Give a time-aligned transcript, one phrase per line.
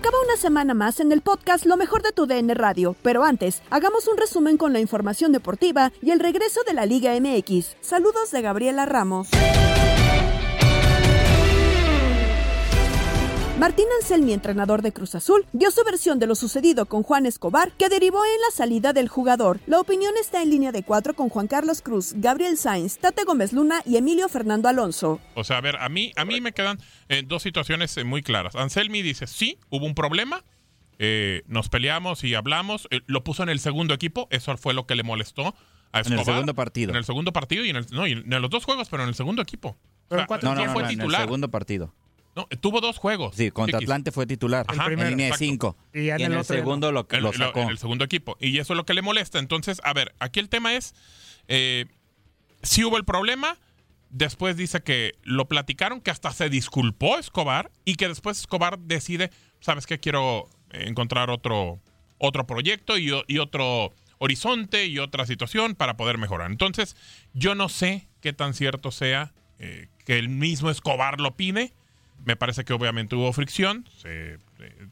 [0.00, 3.62] Acaba una semana más en el podcast Lo mejor de tu DN Radio, pero antes,
[3.68, 7.76] hagamos un resumen con la información deportiva y el regreso de la Liga MX.
[7.82, 9.28] Saludos de Gabriela Ramos.
[13.60, 17.72] Martín Anselmi, entrenador de Cruz Azul, dio su versión de lo sucedido con Juan Escobar,
[17.72, 19.60] que derivó en la salida del jugador.
[19.66, 23.52] La opinión está en línea de cuatro con Juan Carlos Cruz, Gabriel Sainz, Tate Gómez
[23.52, 25.20] Luna y Emilio Fernando Alonso.
[25.34, 26.78] O sea, a ver, a mí, a mí me quedan
[27.10, 28.56] eh, dos situaciones eh, muy claras.
[28.56, 30.42] Anselmi dice, sí, hubo un problema,
[30.98, 34.86] eh, nos peleamos y hablamos, eh, lo puso en el segundo equipo, eso fue lo
[34.86, 35.54] que le molestó
[35.92, 36.12] a Escobar.
[36.14, 36.90] En el segundo partido.
[36.92, 39.10] En el segundo partido y en, el, no, y en los dos juegos, pero en
[39.10, 39.76] el segundo equipo.
[40.08, 41.20] Pero O sea, ¿cuántos No, no, ¿quién no, fue no, en el titular?
[41.20, 41.92] segundo partido.
[42.50, 43.36] No, tuvo dos juegos.
[43.36, 43.88] Sí, contra Chiquis.
[43.88, 44.66] Atlante fue titular.
[44.68, 44.82] Ajá.
[44.82, 45.76] en primero, línea de cinco.
[45.92, 47.60] Y en Y en el el segundo lo, En- lo sacó.
[47.60, 48.36] en el segundo equipo.
[48.40, 49.38] Y eso es lo que le molesta.
[49.38, 50.94] Entonces, a ver, aquí el tema es,
[51.48, 51.86] eh,
[52.62, 53.56] si hubo el problema,
[54.10, 59.30] después dice que lo platicaron, que hasta se disculpó Escobar y que después Escobar decide,
[59.60, 59.98] ¿sabes qué?
[59.98, 61.80] Quiero encontrar otro,
[62.18, 66.50] otro proyecto y, otro horizonte y otra situación para poder mejorar.
[66.50, 66.96] Entonces,
[67.32, 71.72] yo no sé qué tan cierto sea eh, que el mismo Escobar lo pide.
[72.24, 74.38] Me parece que obviamente hubo fricción, se eh,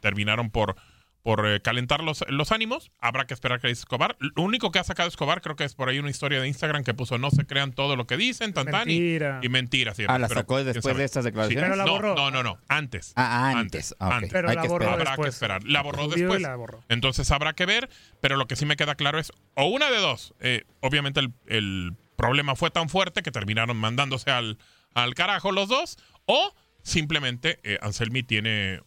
[0.01, 0.77] terminaron por,
[1.23, 2.91] por eh, calentar los, los ánimos.
[3.01, 4.17] Habrá que esperar que dice Escobar.
[4.19, 6.85] Lo único que ha sacado Escobar creo que es por ahí una historia de Instagram
[6.85, 9.41] que puso no se crean todo lo que dicen, tan, tan, y- Mentira.
[9.43, 9.97] Y, mentiras.
[9.97, 11.63] sí, Ah, ¿la pero sacó después de estas declaraciones?
[11.65, 12.15] Pero la no, borró.
[12.15, 13.13] no, no, no, antes.
[13.17, 13.95] Ah, antes.
[14.01, 14.33] Ah, antes.
[14.33, 14.89] Pero Hay la que borró.
[14.91, 15.27] Habrá después.
[15.27, 15.65] que esperar.
[15.65, 16.41] La borró Subió después.
[16.41, 16.83] y la borró.
[16.89, 17.91] Entonces habrá que ver,
[18.23, 21.35] pero lo que sí me queda claro es, o una de dos, eh, obviamente el,
[21.47, 24.57] el problema fue tan fuerte que terminaron mandándose al,
[24.95, 28.81] al carajo los dos, o simplemente eh, Anselmi tiene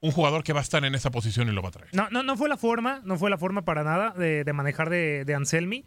[0.00, 1.88] un jugador que va a estar en esa posición y lo va a traer.
[1.94, 4.90] No, no, no fue la forma, no fue la forma para nada de, de manejar
[4.90, 5.84] de, de Anselmi,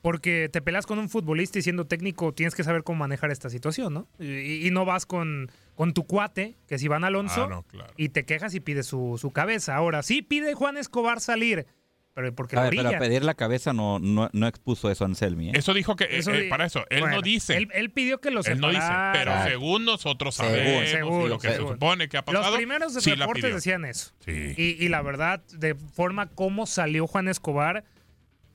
[0.00, 3.50] porque te peleas con un futbolista y siendo técnico tienes que saber cómo manejar esta
[3.50, 4.08] situación, ¿no?
[4.18, 7.92] Y, y no vas con, con tu cuate, que es Iván Alonso, Ah, no, claro.
[7.98, 9.76] y te quejas y pides su, su cabeza.
[9.76, 11.66] Ahora, sí pide Juan Escobar salir,
[12.14, 12.98] pero porque A lo ver, pero a orilla.
[12.98, 15.50] pedir la cabeza no, no, no expuso eso Anselmi.
[15.50, 15.52] ¿eh?
[15.54, 17.56] Eso dijo que, eh, Eso eh, para eso, él Bueno, no dice.
[17.56, 18.82] Él, él pidió que lo Él no dice,
[19.12, 21.68] pero según nosotros sabemos y según, lo que según.
[21.68, 22.44] se supone que ha pasado.
[22.48, 24.12] Los primeros sí reportes decían eso.
[24.24, 24.54] Sí.
[24.56, 27.84] Y, y la verdad, de forma como salió Juan Escobar,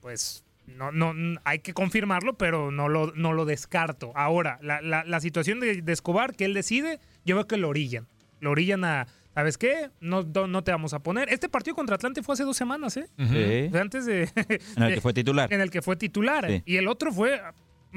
[0.01, 1.13] pues no, no
[1.45, 4.11] hay que confirmarlo, pero no lo, no lo descarto.
[4.15, 7.69] Ahora, la, la- la situación de, de Escobar, que él decide, yo veo que lo
[7.69, 8.07] orillan.
[8.39, 9.91] Lo orillan a, ¿sabes qué?
[9.99, 11.31] No, no, no te vamos a poner.
[11.31, 13.07] Este partido contra Atlante fue hace dos semanas, ¿eh?
[13.19, 13.33] Ujú.
[13.33, 13.77] Sí.
[13.77, 14.29] Antes de...
[14.75, 15.53] En el que fue titular.
[15.53, 16.47] en el que fue titular.
[16.49, 16.63] Sí.
[16.65, 17.39] Y el otro fue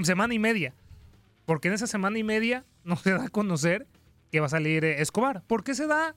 [0.02, 0.74] semana y media.
[1.46, 3.86] Porque en esa semana y media no se da a conocer
[4.30, 5.42] que va a salir eh, Escobar.
[5.46, 6.14] ¿Por qué se da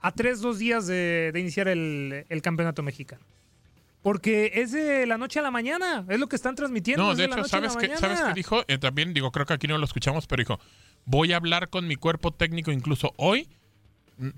[0.00, 3.24] a tres, dos días de, de iniciar el, el campeonato mexicano?
[4.02, 6.04] Porque es de la noche a la mañana.
[6.08, 7.04] Es lo que están transmitiendo.
[7.04, 8.16] No, es de hecho, noche a la ¿sabes qué, mañana.
[8.16, 8.62] ¿sabes qué dijo?
[8.68, 10.58] Eh, también, digo, creo que aquí no lo escuchamos, pero dijo,
[11.04, 13.48] voy a hablar con mi cuerpo técnico incluso hoy.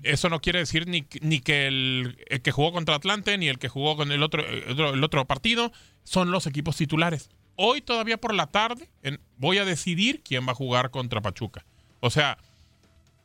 [0.03, 3.59] Eso no quiere decir ni, ni que el, el que jugó contra Atlante, ni el
[3.59, 5.71] que jugó con el otro, el otro, partido,
[6.03, 7.29] son los equipos titulares.
[7.55, 11.63] Hoy todavía por la tarde en- voy a decidir quién va a jugar contra Pachuca.
[11.99, 12.37] O sea,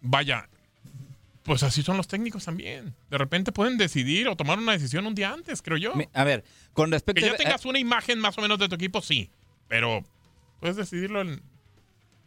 [0.01, 0.49] vaya,
[1.43, 2.95] pues así son los técnicos también.
[3.11, 5.93] De repente pueden decidir o tomar una decisión un día antes, creo yo.
[6.15, 8.75] A ver, con respecto Que ya a- tengas una imagen más o menos de tu
[8.75, 9.31] equipo, sí.
[9.69, 10.05] Pero
[10.61, 11.43] puedes decidirlo en-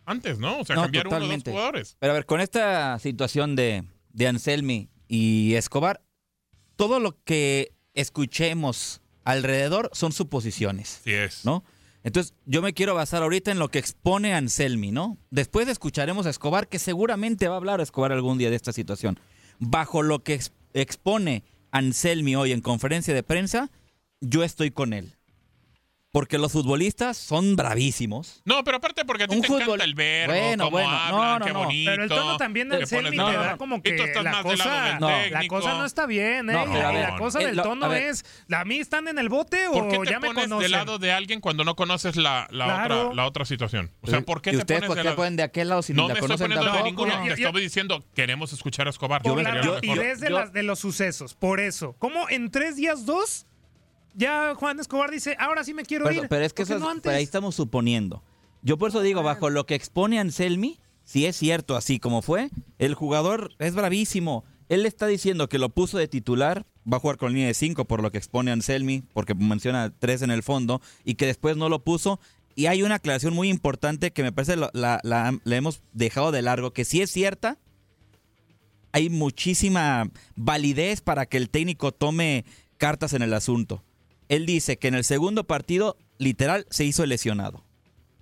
[0.06, 0.60] antes, ¿no?
[0.60, 1.98] O sea, No, cambiar uno o dos jugadores.
[2.00, 3.84] Pero a ver, con esta situación de,
[4.16, 6.02] de Anselmi y Escobar,
[6.76, 11.46] todo lo que escuchemos alrededor son suposiciones, Sí es.
[11.46, 11.64] ¿no?
[12.04, 15.18] Entonces, yo me quiero basar ahorita en lo que expone Anselmi, ¿no?
[15.32, 19.20] Después escucharemos a Escobar, que seguramente va a hablar Escobar algún día de esta situación.
[19.60, 23.72] Bajo lo que ex- expone Anselmi hoy en conferencia de prensa,
[24.22, 25.15] yo estoy con él.
[26.16, 28.42] Porque los futbolistas son bravísimos.
[28.46, 30.90] No, pero aparte porque a ti Un te fútbol- encanta el verbo, Bueno, cómo bueno,
[30.90, 31.60] hablan, no, no, qué no.
[31.60, 31.92] bonito.
[31.92, 34.04] Pero el tono también de te Anselmi pones te de- da como Y que tú
[34.04, 35.10] estás la más del lado cosa, del No.
[35.42, 36.54] la cosa no está bien, ¿eh?
[36.54, 39.20] No, Y pero la cosa eh, del lo- tono a es, ¿a mí están en
[39.20, 40.62] el bote ¿Por qué o te ya me pones conocen?
[40.64, 43.02] del lado de alguien cuando no conoces la, la, Claro.
[43.08, 43.92] otra, la otra situación?
[44.00, 45.92] O sea, ¿por qué ¿Y te ustedes pones por del ponen de aquel lado si
[45.94, 47.12] No me estoy poniendo de ninguno.
[47.26, 49.22] Yo- Te yo- estoy diciendo, queremos escuchar a Escobar.
[49.22, 49.98] Por Yo la sería lo mejor.
[49.98, 51.94] rapidez de, Yo- las- de los sucesos, por eso.
[52.00, 53.48] ¿Cómo en tres días, dos,
[54.16, 56.30] ya Juan Escobar dice, ahora sí me quiero Pero, ir?
[56.30, 57.04] pero es que ¿Por qué eso es- no antes?
[57.04, 58.24] pero ahí estamos suponiendo.
[58.62, 62.50] Yo por eso digo, bajo lo que expone Anselmi, si es cierto así como fue,
[62.80, 64.44] el jugador es bravísimo.
[64.70, 67.86] Él está diciendo que lo puso de titular, va a jugar con línea de 5
[67.86, 71.70] por lo que expone Anselmi, porque menciona tres en el fondo, y que después no
[71.70, 72.20] lo puso.
[72.58, 76.32] y hay una aclaración muy importante que me parece lo- la, la- la hemos dejado
[76.32, 77.58] de largo, que si es cierta,
[78.94, 82.46] hay muchísima validez para que el técnico tome
[82.78, 83.84] cartas en el asunto.
[84.30, 87.64] Él dice que en el segundo partido, literal, se hizo lesionado.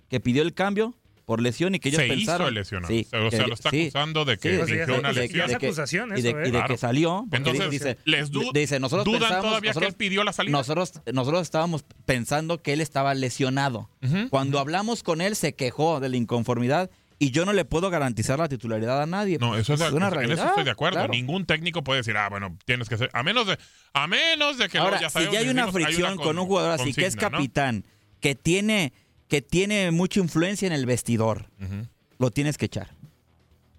[0.08, 2.52] Que pidió el cambio por lesión y que ellos Se hizo pensaron.
[2.52, 2.92] lesionado.
[2.92, 3.82] Sí, o sea, que- lo está sí.
[3.84, 5.54] acusando de que Sí, una lesión.
[5.54, 6.68] acusación y de, eso, y de Claro.
[6.68, 7.26] que salió.
[7.32, 10.52] Entonces, dice, les du- dice, nosotros dudan pensamos- todavía que él pidió la salida.
[10.52, 13.88] Nosotros, nosotros estábamos pensando que él estaba lesionado.
[14.28, 18.38] Cuando hablamos con él se quejó de la inconformidad y yo no le puedo garantizar
[18.38, 19.38] la titularidad a nadie.
[19.38, 20.38] No, eso es, una en realidad.
[20.38, 20.96] eso estoy de acuerdo.
[20.98, 21.12] claro.
[21.12, 23.10] Ningún técnico puede decir, ah, bueno, tienes que ser.
[23.12, 23.58] A menos de,
[23.92, 26.72] a menos de que Ahora, ya si ya hay una fricción con- con un jugador
[26.72, 27.20] así, que es ¿no?
[27.22, 27.84] capitán,
[28.20, 28.92] que tiene,
[29.28, 31.50] que tiene mucha influencia en el vestidor,
[32.18, 32.90] lo tienes que echar.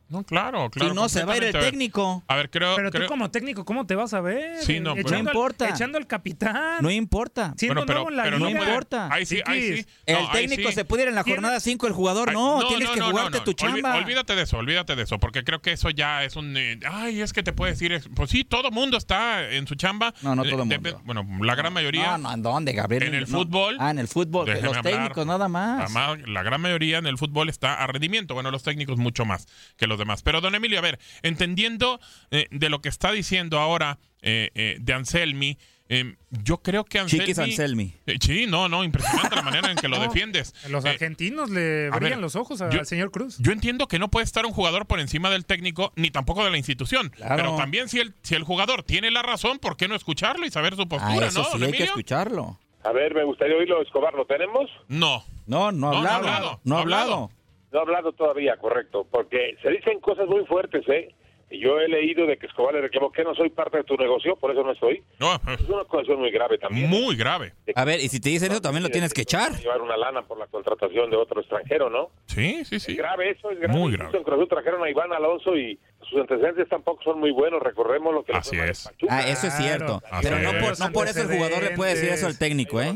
[0.08, 0.90] No, claro, claro.
[0.92, 2.24] si no, se va a ir el técnico.
[2.28, 2.76] A ver, creo.
[2.76, 4.62] Pero tú creo- como técnico, ¿cómo te vas a ver?
[4.62, 5.70] Sí, no, pero- echando No al- importa.
[5.70, 6.78] echando al capitán.
[6.82, 7.54] No importa.
[7.58, 9.10] siendo bueno, pero, nuevo en la pero no importa.
[9.12, 9.86] Ahí sí, ahí sí.
[10.06, 10.76] El técnico sí.
[10.76, 13.38] se puede ir en la jornada 5, el jugador Ay, no, tienes que no, jugarte
[13.40, 13.44] no.
[13.44, 13.96] tu chamba.
[13.96, 16.56] olvídate de eso, olvídate de eso, porque creo que eso ya es un...
[16.56, 17.92] eh, ay, es que te puedes decir...
[17.92, 20.14] es- Pues sí, todo mundo está en su chamba.
[20.22, 21.02] No, no todo Eh, mundo.
[21.04, 22.18] Bueno, la gran mayoría...
[22.18, 23.04] No, no, ¿en dónde, Gabriel?
[23.04, 23.40] En el No.
[23.40, 24.46] fútbol, Ah, en el fútbol.
[24.46, 25.92] déjeme Los técnicos nada más.
[26.28, 28.34] La gran mayoría en el fútbol está a rendimiento.
[28.36, 29.48] Bueno, los técnicos mucho más
[29.78, 30.22] que los demás.
[30.24, 32.00] Pero, don Emilio, a ver, entendiendo
[32.32, 35.58] eh, de lo que está diciendo ahora eh, eh, de Anselmi,
[35.88, 37.26] eh, yo creo que Anselmi...
[37.26, 37.94] Chiquis Anselmi.
[38.08, 40.56] Eh, sí, no, no, impresionante la manera en que lo No, defiendes.
[40.70, 43.38] Los Eh, argentinos le brillan ver, los ojos al yo- señor Cruz.
[43.38, 46.50] Yo entiendo que no puede estar un jugador por encima del técnico ni tampoco de
[46.50, 47.10] la institución.
[47.10, 47.36] Claro.
[47.36, 50.50] Pero también si el, si el jugador tiene la razón, ¿por qué no escucharlo y
[50.50, 52.60] saber su Ah, postura, eso no, sí, hay que escucharlo.
[52.84, 54.70] A ver, me gustaría oírlo, Escobar, ¿lo tenemos?
[54.88, 55.24] No.
[55.48, 56.18] No, no ha No, no ha hablado.
[56.18, 57.32] hablado, No ha no ha hablado.
[57.76, 57.76] Hablado.
[57.76, 61.14] No ha hablado todavía, correcto, porque se dicen cosas muy fuertes, ¿eh?
[61.52, 63.96] Y yo he leído de que Escobar le reclamó que no soy parte de tu
[63.98, 65.04] negocio, por eso no estoy.
[65.20, 66.90] No, Es una acusación muy grave también.
[66.90, 67.54] muy grave.
[67.76, 69.52] A ver, y si te dicen eso, también lo tienes que echar.
[69.60, 72.10] Llevar una lana por la contratación de otro extranjero, ¿no?
[72.26, 72.96] Sí, sí, Es sí.
[72.96, 73.78] grave eso, es grave.
[73.78, 74.18] Muy Incluso grave.
[74.18, 75.78] En Cruz Azul trajeron a Iván Alonso y
[76.10, 77.62] sus antecedentes tampoco son muy buenos.
[77.62, 78.90] Recordemos lo que le Así es.
[79.08, 80.00] Ah, eso es cierto.
[80.00, 80.20] Claro.
[80.24, 80.80] Pero no Así por, es.
[80.80, 82.96] no por eso el jugador le puede decir eso al técnico, ¿eh?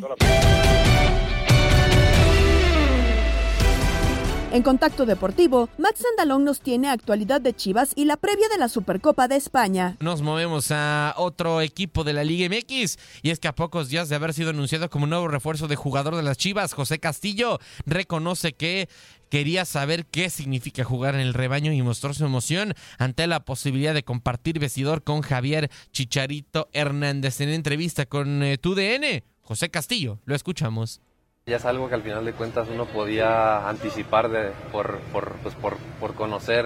[4.52, 8.68] En Contacto Deportivo, Max Andalón nos tiene actualidad de Chivas y la previa de la
[8.68, 9.96] Supercopa de España.
[10.00, 14.10] Nos movemos a otro equipo de la Liga MX y es que a pocos días
[14.10, 18.54] de haber sido anunciado como nuevo refuerzo de jugador de las Chivas, José Castillo reconoce
[18.54, 18.90] que
[19.30, 23.94] quería saber qué significa jugar en el rebaño y mostró su emoción ante la posibilidad
[23.94, 29.24] de compartir vestidor con Javier Chicharito Hernández en entrevista con eh, TUDN.
[29.44, 31.02] José Castillo, lo escuchamos.
[31.50, 35.56] Ya es algo que al final de cuentas uno podía anticipar de, por, por, pues
[35.56, 36.66] por, por conocer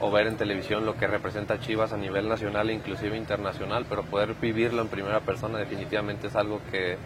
[0.00, 4.02] o ver en televisión lo que representa Chivas a nivel nacional e inclusive internacional, pero
[4.02, 6.96] poder vivirlo en primera persona definitivamente es algo que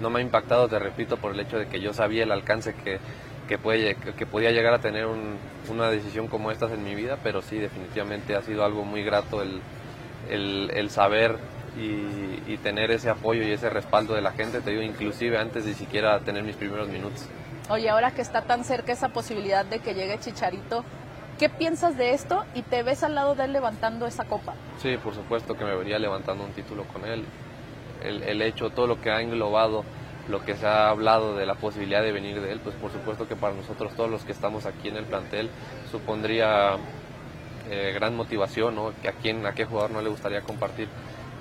[0.00, 2.72] no me ha impactado, te repito, por el hecho de que yo sabía el alcance
[2.72, 3.00] que,
[3.48, 5.38] que, puede, que, podía llegar a tener un-
[5.68, 9.42] una decisión como estas en mi vida, pero sí, definitivamente ha sido algo muy grato
[9.42, 9.60] el,
[10.30, 11.36] el, el saber
[11.76, 15.64] y, y tener ese apoyo y ese respaldo de la gente, te digo, inclusive antes
[15.64, 17.26] de siquiera tener mis primeros minutos.
[17.68, 20.84] Oye, ahora que está tan cerca esa posibilidad de que llegue Chicharito,
[21.38, 24.54] ¿qué piensas de esto y te ves al lado de él levantando esa copa?
[24.82, 27.24] Sí, por supuesto que me vería levantando un título con él.
[28.02, 29.84] El, el hecho, todo lo que ha englobado,
[30.28, 33.28] lo que se ha hablado de la posibilidad de venir de él, pues por supuesto
[33.28, 35.50] que para nosotros todos los que estamos aquí en el plantel
[35.90, 36.76] supondría
[37.70, 38.88] eh, gran motivación, ¿no?
[38.88, 40.88] A quién, a qué jugador no le gustaría compartir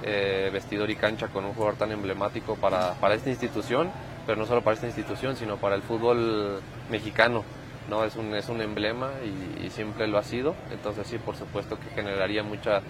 [0.03, 3.91] eh, vestidor y cancha con un jugador tan emblemático para, para esta institución,
[4.25, 7.43] pero no solo para esta institución, sino para el fútbol mexicano.
[7.89, 8.03] ¿no?
[8.03, 11.79] Es, un, es un emblema y, y siempre lo ha sido, entonces sí, por supuesto
[11.79, 12.83] que generaría mucha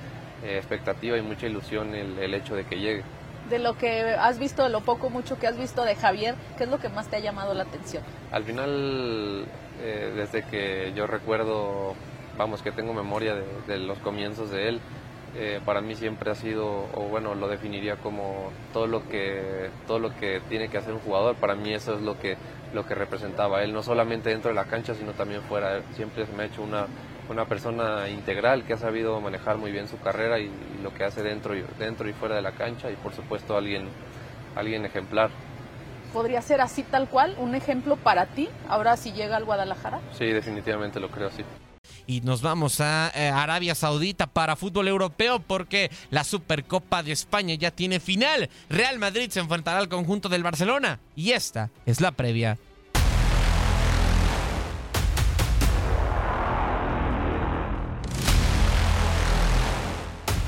[0.44, 3.04] eh, expectativa y mucha ilusión el, el hecho de que llegue.
[3.50, 6.66] De lo que has visto, de lo poco mucho que has visto de Javier, ¿qué
[6.66, 8.04] es lo que más te ha llamado la atención?
[8.30, 9.46] Al final,
[9.82, 11.96] eh, desde que yo recuerdo,
[12.38, 14.82] vamos, que tengo memoria de, de los comienzos de él,
[15.36, 20.00] eh, para mí siempre ha sido, o bueno, lo definiría como todo lo que todo
[20.00, 21.36] lo que tiene que hacer un jugador.
[21.36, 22.38] Para mí eso es lo que
[22.74, 25.82] lo que representaba él, no solamente dentro de la cancha, sino también fuera.
[25.96, 26.88] Siempre me ha hecho una
[27.30, 31.04] una persona integral que ha sabido manejar muy bien su carrera y, y lo que
[31.04, 33.88] hace dentro y dentro y fuera de la cancha y por supuesto alguien
[34.56, 35.30] alguien ejemplar.
[36.12, 40.00] ¿Podría ser así tal cual, un ejemplo para ti, ahora si llega al Guadalajara?
[40.12, 41.44] Sí, definitivamente lo creo, sí.
[42.10, 47.54] Y nos vamos a eh, Arabia Saudita para fútbol europeo porque la Supercopa de España
[47.54, 48.50] ya tiene final.
[48.68, 52.58] Real Madrid se enfrentará al conjunto del Barcelona y esta es la previa.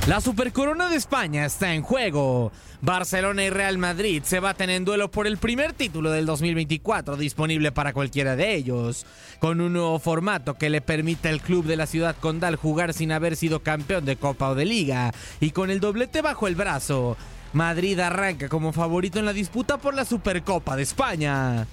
[0.07, 2.51] La Supercorona de España está en juego.
[2.81, 7.71] Barcelona y Real Madrid se baten en duelo por el primer título del 2024 disponible
[7.71, 9.05] para cualquiera de ellos,
[9.39, 13.11] con un nuevo formato que le permite al club de la ciudad condal jugar sin
[13.11, 17.15] haber sido campeón de Copa o de Liga y con el doblete bajo el brazo.
[17.53, 21.67] Madrid arranca como favorito en la disputa por la Supercopa de España.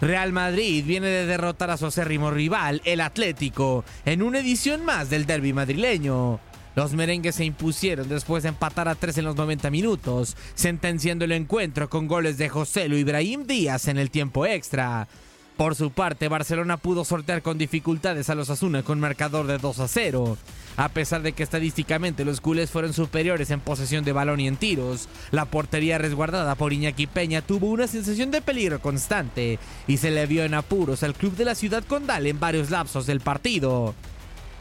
[0.00, 5.10] Real Madrid viene de derrotar a su acérrimo rival, el Atlético, en una edición más
[5.10, 6.38] del derby madrileño.
[6.78, 11.32] Los merengues se impusieron después de empatar a tres en los 90 minutos, sentenciando el
[11.32, 15.08] encuentro con goles de José Lu Ibrahim Díaz en el tiempo extra.
[15.56, 19.80] Por su parte, Barcelona pudo sortear con dificultades a los Asuna con marcador de 2
[19.80, 20.38] a 0.
[20.76, 24.56] A pesar de que estadísticamente los culés fueron superiores en posesión de balón y en
[24.56, 29.58] tiros, la portería resguardada por Iñaki Peña tuvo una sensación de peligro constante
[29.88, 33.04] y se le vio en apuros al club de la ciudad condal en varios lapsos
[33.06, 33.96] del partido.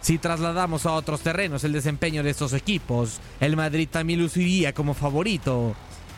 [0.08, 4.94] Si trasladamos a otros terrenos el desempeño de estos equipos, el Madrid también luciría como
[4.94, 5.76] favorito.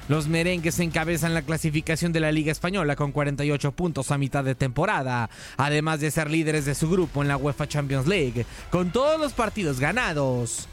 [0.07, 4.53] Los merengues encabezan la clasificación de la Liga Española con 48 puntos a mitad de
[4.53, 9.19] temporada, además de ser líderes de su grupo en la UEFA Champions League, con todos
[9.19, 10.67] los partidos ganados.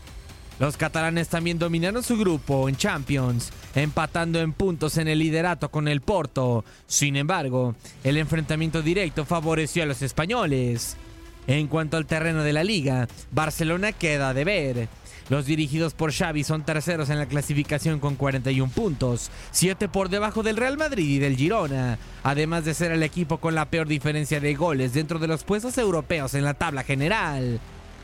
[0.59, 5.89] Los catalanes también dominaron su grupo en Champions, empatando en puntos en el liderato con
[5.89, 6.67] el Porto.
[6.87, 10.99] Sin embargo, el enfrentamiento directo favoreció a los españoles.
[11.47, 14.89] En cuanto al terreno de la liga, Barcelona queda de ver.
[15.29, 20.45] Los dirigidos por Xavi son terceros en la clasificación con 41 puntos, 7 por debajo
[20.45, 24.39] del Real Madrid y del Girona, además de ser el equipo con la peor diferencia
[24.39, 27.61] de goles dentro de los puestos europeos en la tabla general.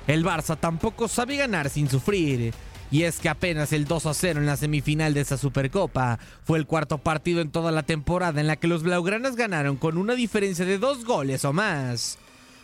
[0.08, 2.52] El Barça tampoco sabe ganar sin sufrir.
[2.90, 6.58] Y es que apenas el 2 a 0 en la semifinal de esa Supercopa fue
[6.58, 10.14] el cuarto partido en toda la temporada en la que los Blaugranas ganaron con una
[10.14, 12.18] diferencia de dos goles o más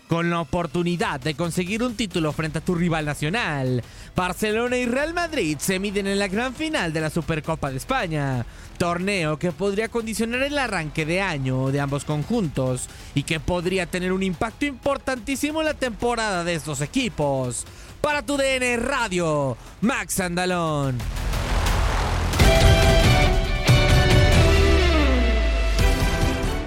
[0.08, 3.84] con la oportunidad de conseguir un título frente a tu rival nacional.
[4.16, 8.46] Barcelona y Real Madrid se miden en la gran final de la Supercopa de España,
[8.78, 14.12] torneo que podría condicionar el arranque de año de ambos conjuntos y que podría tener
[14.12, 17.66] un impacto importantísimo en la temporada de estos equipos.
[18.00, 20.98] Para tu DN Radio, Max Andalón.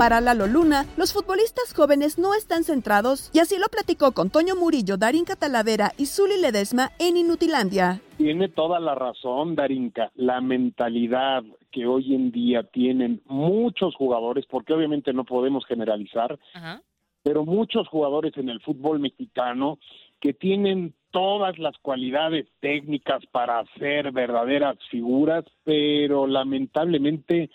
[0.01, 4.55] Para Lalo Luna, los futbolistas jóvenes no están centrados y así lo platicó con Toño
[4.55, 8.01] Murillo, Darinka Talavera y Zuli Ledesma en Inutilandia.
[8.17, 10.11] Tiene toda la razón, Darinka.
[10.15, 16.39] La mentalidad que hoy en día tienen muchos jugadores, porque obviamente no podemos generalizar,
[17.21, 19.77] pero muchos jugadores en el fútbol mexicano
[20.19, 27.51] que tienen todas las cualidades técnicas para ser verdaderas figuras, pero lamentablemente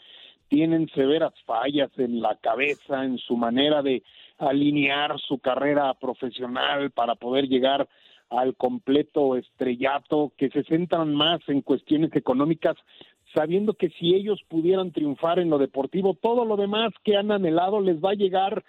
[0.48, 4.02] tienen severas fallas en la cabeza, en su manera de
[4.38, 7.88] alinear su carrera profesional para poder llegar
[8.30, 12.76] al completo estrellato, que se centran más en cuestiones económicas,
[13.34, 17.80] sabiendo que si ellos pudieran triunfar en lo deportivo, todo lo demás que han anhelado
[17.80, 18.64] les va a llegar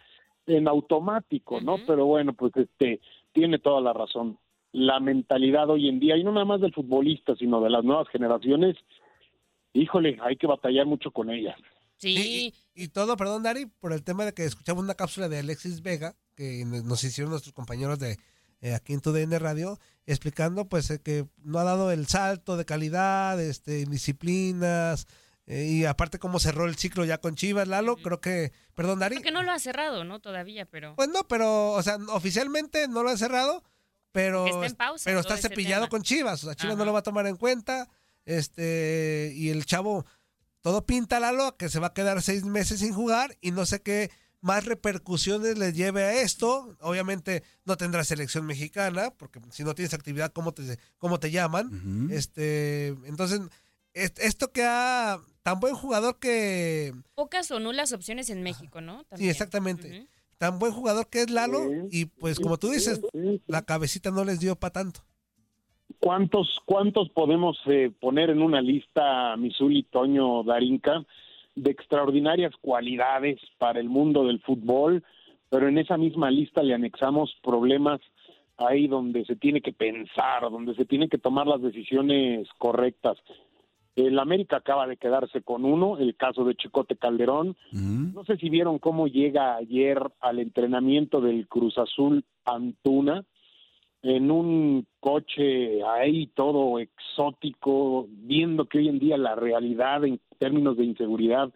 [0.46, 1.78] en automático, ¿no?
[1.86, 3.00] Pero bueno, pues este
[3.34, 4.38] tiene toda la razón.
[4.72, 8.08] La mentalidad hoy en día, y no nada más del futbolista, sino de las nuevas
[8.10, 8.76] generaciones,
[9.74, 11.56] híjole, hay que batallar mucho con ella.
[11.98, 12.54] Sí.
[12.76, 16.16] Y, todo, perdón, Dari, por el tema de que escuchamos una cápsula de Alexis Vega,
[16.36, 18.18] que nos hicieron nuestros compañeros de
[18.62, 22.66] eh, aquí en TUDN Radio, explicando pues eh, que no ha dado el salto de
[22.66, 25.08] calidad, este, disciplinas,
[25.48, 29.16] eh, y aparte cómo cerró el ciclo ya con Chivas, Lalo, creo que, perdón, Dari.
[29.16, 30.20] Creo que no lo ha cerrado, ¿no?
[30.20, 30.96] Todavía, pero...
[30.96, 33.64] Pues no, pero, o sea, oficialmente no lo ha cerrado,
[34.12, 37.00] pero está, en pausa, pero está cepillado con Chivas, o sea, Chivas no lo va
[37.00, 37.88] a tomar en cuenta,
[38.28, 40.06] este, y el chavo
[40.62, 43.82] todo pinta la que se va a quedar seis meses sin jugar y no sé
[43.82, 46.76] qué más repercusiones le lleve a esto.
[46.82, 52.10] Obviamente no tendrá selección mexicana, porque si no tienes actividad, ¿cómo te, cómo te llaman?
[52.12, 53.40] este Entonces,
[53.94, 55.20] esto que ha...
[55.42, 56.94] Tan buen jugador que...
[57.16, 59.06] Pocas o nulas opciones en México, ¿no?
[59.16, 60.10] Sí, exactamente.
[60.38, 63.00] Tan buen jugador que es Lalo y pues como tú dices,
[63.48, 65.07] la cabecita no les dio para tanto.
[66.00, 71.04] ¿Cuántos, cuántos podemos eh, poner en una lista, Misuli, Toño, Darinka,
[71.56, 75.04] de extraordinarias cualidades para el mundo del fútbol,
[75.50, 78.00] pero en esa misma lista le anexamos problemas
[78.58, 83.18] ahí donde se tiene que pensar, donde se tiene que tomar las decisiones correctas.
[83.96, 87.56] El América acaba de quedarse con uno, el caso de Chicote Calderón.
[87.72, 93.26] No sé si vieron cómo llega ayer al entrenamiento del Cruz Azul Antuna
[94.02, 100.78] en un coche ahí todo exótico, viendo que hoy en día la realidad en términos
[100.78, 101.52] de inseguridad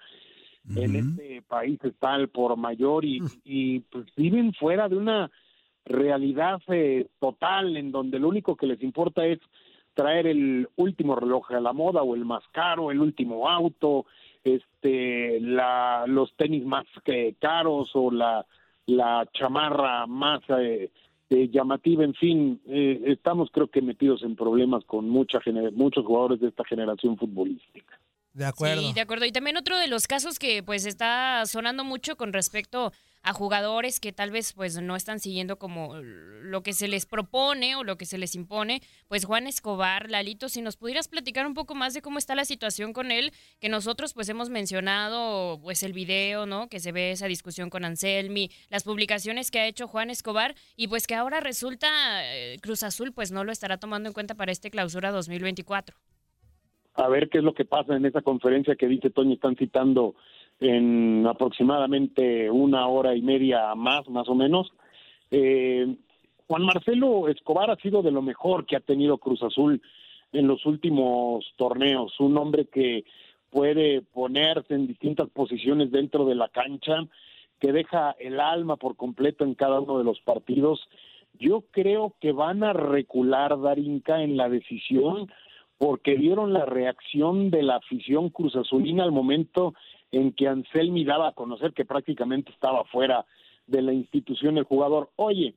[0.76, 5.32] en este país está al por mayor y, y pues viven fuera de una
[5.86, 9.40] realidad eh, total en donde lo único que les importa es
[9.94, 14.06] traer el último reloj a la moda o el más caro, el último auto,
[14.44, 18.46] este, la, los tenis más que caros o la,
[18.86, 20.92] la chamarra más eh,
[21.32, 26.06] eh, llamativa, en fin, eh, estamos creo que metidos en problemas con mucha gener- muchos
[26.06, 28.00] jugadores de esta generación futbolística.
[28.34, 28.82] De acuerdo.
[28.82, 29.26] Sí, de acuerdo.
[29.26, 32.92] Y también otro de los casos que pues está sonando mucho con respecto
[33.24, 37.76] a jugadores que tal vez pues no están siguiendo como lo que se les propone
[37.76, 41.54] o lo que se les impone, pues Juan Escobar, Lalito, si nos pudieras platicar un
[41.54, 45.84] poco más de cómo está la situación con él, que nosotros pues hemos mencionado pues
[45.84, 46.68] el video, ¿no?
[46.68, 50.88] Que se ve esa discusión con Anselmi, las publicaciones que ha hecho Juan Escobar y
[50.88, 51.88] pues que ahora resulta
[52.36, 55.96] eh, Cruz Azul pues no lo estará tomando en cuenta para este clausura 2024.
[56.96, 60.16] a ver qué es lo que pasa en esa conferencia que dice Toño, están citando
[60.62, 64.72] en aproximadamente una hora y media más, más o menos.
[65.32, 65.96] Eh,
[66.48, 69.82] Juan Marcelo Escobar ha sido de lo mejor que ha tenido Cruz Azul
[70.32, 73.04] en los últimos torneos, un hombre que
[73.50, 77.06] puede ponerse en distintas posiciones dentro de la cancha,
[77.60, 80.80] que deja el alma por completo en cada uno de los partidos.
[81.40, 85.32] Yo creo que van a recular Darinka en la decisión
[85.78, 89.74] porque vieron la reacción de la afición cruzazulina al momento
[90.12, 93.26] en que Anselmi daba a conocer que prácticamente estaba fuera
[93.68, 95.10] de la institución el jugador.
[95.16, 95.56] Oye,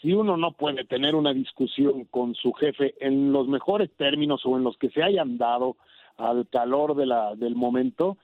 [0.00, 4.56] si uno no puede tener una discusión con su jefe en los mejores términos o
[4.56, 5.76] en los que se hayan dado
[6.16, 8.18] al calor de la, del momento,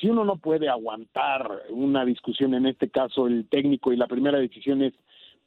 [0.00, 4.38] si uno no puede aguantar una discusión, en este caso el técnico y la primera
[4.38, 4.94] decisión es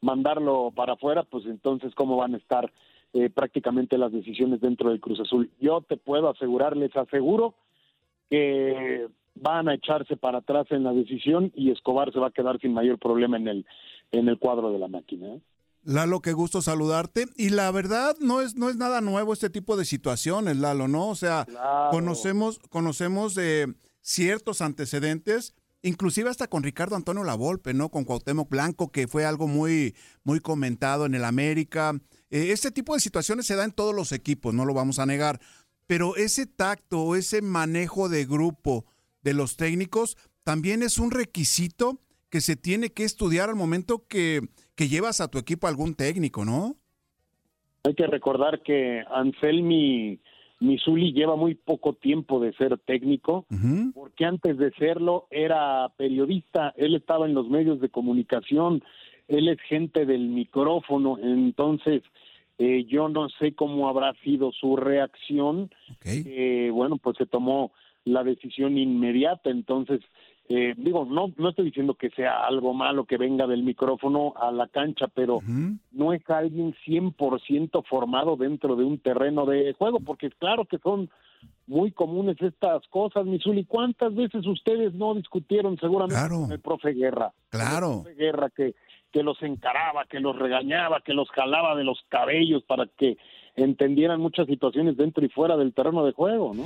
[0.02, 2.72] mandarlo para afuera, pues entonces cómo van a estar
[3.14, 5.50] eh, prácticamente las decisiones dentro del Cruz Azul.
[5.60, 7.56] Yo te puedo asegurar, les aseguro
[8.30, 12.60] que van a echarse para atrás en la decisión y Escobar se va a quedar
[12.60, 13.66] sin mayor problema en el
[14.12, 15.28] en el cuadro de la máquina.
[15.28, 15.42] ¿eh?
[15.84, 17.26] Lalo, qué gusto saludarte.
[17.36, 21.10] Y la verdad no es, no es nada nuevo este tipo de situaciones, Lalo, ¿no?
[21.10, 21.48] O sea,
[21.92, 27.90] conocemos, conocemos de ciertos antecedentes, inclusive hasta con Ricardo Antonio Lavolpe, ¿no?
[27.90, 31.94] Con Cuauhtémoc Blanco, que fue algo muy, muy comentado en el América.
[32.30, 35.08] Eh, este tipo de situaciones se da en todos los equipos, no lo vamos a
[35.08, 35.40] negar.
[35.88, 38.86] Pero ese tacto, ese manejo de grupo
[39.24, 44.42] de los técnicos, también es un requisito que se tiene que estudiar al momento que,
[44.76, 46.76] que llevas a tu equipo a algún técnico, ¿no?
[47.84, 50.20] Hay que recordar que Anselmi
[50.60, 53.46] Misuli lleva muy poco tiempo de ser técnico,
[53.96, 58.84] porque antes de serlo era periodista, él estaba en los medios de comunicación,
[59.28, 62.04] él es gente del micrófono, entonces
[62.60, 65.72] eh, yo no sé cómo habrá sido su reacción,
[66.06, 67.72] Eh, bueno, pues se tomó
[68.06, 70.02] la decisión inmediata, entonces
[70.54, 74.52] eh, digo, no, no estoy diciendo que sea algo malo que venga del micrófono a
[74.52, 75.40] la cancha, pero
[75.92, 81.10] no es alguien 100% formado dentro de un terreno de juego, porque claro que son
[81.68, 83.64] muy comunes estas cosas, Misuli.
[83.64, 87.32] ¿Cuántas veces ustedes no discutieron seguramente con el profe Guerra?
[87.50, 88.00] Claro.
[88.00, 88.76] El profe Guerra que,
[89.10, 93.18] que los encaraba, que los regañaba, que los jalaba de los cabellos para que
[93.56, 96.66] entendieran muchas situaciones dentro y fuera del terreno de juego, ¿no?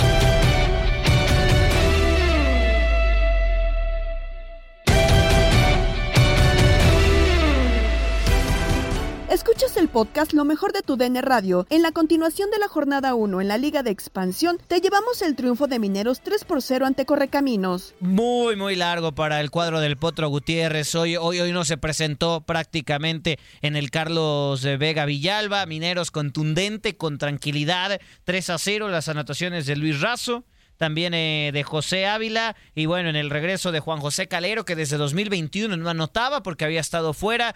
[9.91, 11.67] Podcast Lo mejor de tu DN Radio.
[11.69, 15.35] En la continuación de la jornada 1 en la Liga de Expansión, te llevamos el
[15.35, 17.93] triunfo de Mineros 3 por 0 ante Correcaminos.
[17.99, 20.95] Muy, muy largo para el cuadro del Potro Gutiérrez.
[20.95, 25.65] Hoy, hoy, hoy no se presentó prácticamente en el Carlos Vega Villalba.
[25.65, 27.99] Mineros contundente, con tranquilidad.
[28.23, 30.45] 3 a 0 las anotaciones de Luis Razo
[30.81, 34.75] también eh, de José Ávila y bueno, en el regreso de Juan José Calero, que
[34.75, 37.55] desde 2021 no anotaba porque había estado fuera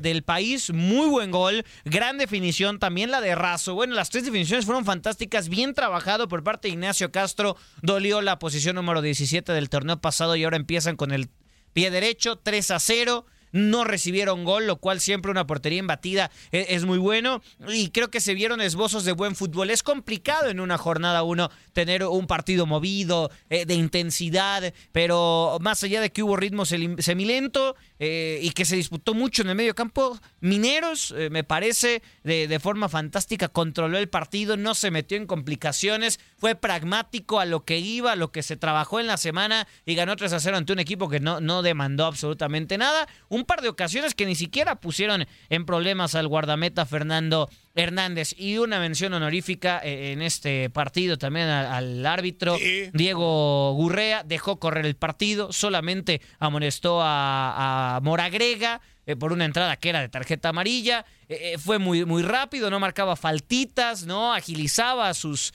[0.00, 0.72] del país.
[0.72, 3.74] Muy buen gol, gran definición, también la de Razo.
[3.74, 7.58] Bueno, las tres definiciones fueron fantásticas, bien trabajado por parte de Ignacio Castro.
[7.82, 11.28] Dolió la posición número 17 del torneo pasado y ahora empiezan con el
[11.74, 16.66] pie derecho, 3 a 0 no recibieron gol, lo cual siempre una portería embatida es,
[16.70, 17.42] es, muy bueno.
[17.68, 19.70] Y creo que se vieron esbozos de buen fútbol.
[19.70, 25.82] Es complicado en una jornada uno tener un partido movido, eh, de intensidad, pero más
[25.82, 29.76] allá de que hubo ritmo semilento eh, y que se disputó mucho en el medio
[29.76, 35.28] campo, Mineros, eh, me parece, de, forma fantástica, controló el partido, no se metió en
[35.28, 39.68] complicaciones, fue pragmático a lo que iba, a lo que se trabajó en la semana
[39.86, 43.06] y ganó 3 a 0 ante un equipo que no, no demandó absolutamente nada.
[43.28, 48.34] Un par de ocasiones que ni siquiera pusieron en problemas al guardameta Fernando Hernández.
[48.38, 52.56] Y una mención honorífica eh, en este partido también al, árbitro
[52.92, 54.22] Diego Gurrea.
[54.24, 58.80] Dejó correr el partido, solamente amonestó a, Moragrega.
[59.04, 62.78] Eh, por una entrada que era de tarjeta amarilla, eh, fue muy, muy rápido, no
[62.78, 65.52] marcaba faltitas, no agilizaba a sus,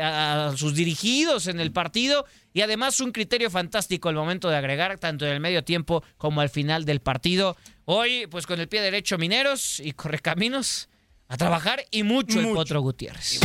[0.00, 4.98] a sus dirigidos en el partido y además un criterio fantástico al momento de agregar
[4.98, 7.58] tanto en el medio tiempo como al final del partido.
[7.84, 10.88] Hoy, pues con el pie derecho Mineros y Correcaminos
[11.28, 13.40] a trabajar y mucho, el Potro Gutiérrez.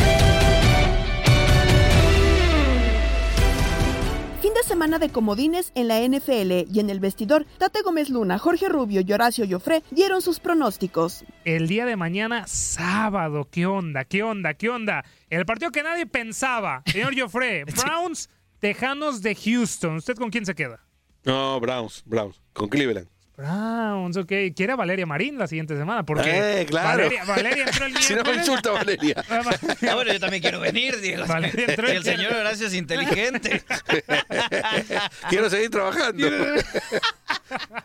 [4.40, 8.38] Fin de semana de comodines en la NFL y en el vestidor, Tate Gómez Luna,
[8.38, 11.24] Jorge Rubio y Horacio Joffre dieron sus pronósticos.
[11.44, 14.04] El día de mañana, sábado, ¿qué onda?
[14.04, 14.54] ¿Qué onda?
[14.54, 15.04] ¿Qué onda?
[15.30, 18.28] El partido que nadie pensaba, señor Joffre, Browns,
[18.60, 19.96] Tejanos de Houston.
[19.96, 20.80] ¿Usted con quién se queda?
[21.24, 23.08] No, Browns, Browns, con Cleveland.
[23.36, 24.32] Browns, ok.
[24.54, 26.04] Quiere a Valeria Marín la siguiente semana.
[26.04, 27.04] Porque eh, claro.
[27.04, 28.04] Valeria, Valeria entró el miércoles.
[28.04, 29.24] Si no me insulta Valeria.
[29.28, 31.26] ah, bueno, yo también quiero venir, Diego.
[31.26, 33.64] Valeria entró el, el señor Horacio es inteligente.
[35.28, 36.28] quiero seguir trabajando.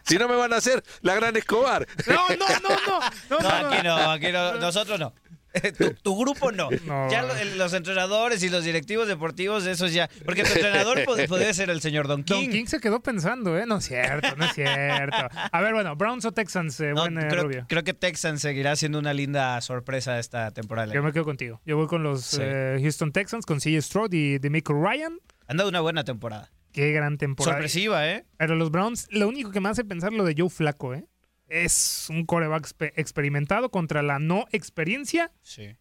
[0.03, 1.88] si no me van a hacer la gran Escobar.
[2.05, 2.99] No, no, no, no.
[3.29, 4.53] No, no, aquí no, aquí no.
[4.55, 5.13] Nosotros no.
[6.03, 6.69] Tu, grupo no.
[7.09, 10.09] Ya los entrenadores y los directivos deportivos, esos ya.
[10.25, 12.43] Porque tu entrenador puede, ser el señor Don King.
[12.43, 13.65] Don King se quedó pensando, ¿eh?
[13.65, 15.17] No es cierto, no es cierto.
[15.51, 19.13] A ver, bueno, Browns o Texans, eh, buen, creo, creo, que Texans seguirá siendo una
[19.13, 20.93] linda sorpresa esta temporada.
[20.93, 21.62] Yo me quedo contigo.
[21.65, 25.19] Yo voy con los eh, Houston Texans, con CJ Stroud y Demico Ryan.
[25.47, 26.51] Han dado una buena temporada.
[26.71, 27.55] Qué gran temporada.
[27.57, 28.25] Sorpresiva, ¿eh?
[28.38, 31.05] Pero los Browns, lo único que me hace pensar lo de Joe Flaco, ¿eh?
[31.49, 35.31] Es un coreback experimentado contra la no experiencia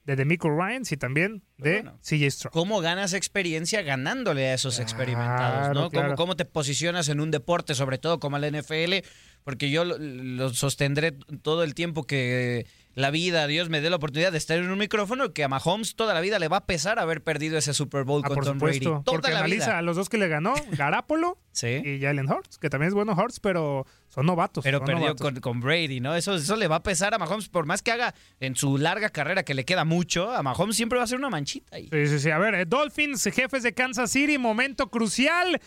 [0.05, 2.53] de Demico Ryan y también de CJ Stroud.
[2.53, 5.75] ¿Cómo ganas experiencia ganándole a esos experimentados?
[5.75, 6.17] ¿no?
[6.17, 9.07] ¿Cómo, te posicionas en un deporte, sobre todo como el NFL?
[9.45, 14.33] Porque yo lo sostendré todo el tiempo que la vida, Dios me dé la oportunidad
[14.33, 16.99] de estar en un micrófono que a Mahomes toda la vida le va a pesar
[16.99, 18.81] haber perdido ese Super Bowl ah, con Tom Brady.
[18.81, 22.71] Toda porque la analiza a los dos que le ganó, Garapolo y Jalen Hurts, que
[22.71, 24.63] también es bueno Hurts, pero son novatos.
[24.65, 26.15] Pero perdió Con, Brady, ¿no?
[26.15, 29.11] Eso, eso le va a pesar a Mahomes, por más que haga en su larga
[29.11, 31.89] carrera, que le queda mucho, a Mahomes siempre va a ser una manchita ahí.
[31.91, 32.31] Sí, sí, sí.
[32.31, 35.61] A ver, eh, Dolphins, jefes de Kansas City, momento crucial.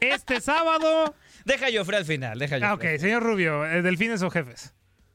[0.00, 1.14] Este sábado.
[1.44, 2.66] Deja yo al final, deja yo.
[2.66, 4.72] Ah, ok, señor Rubio, eh, ¿delfines o jefes?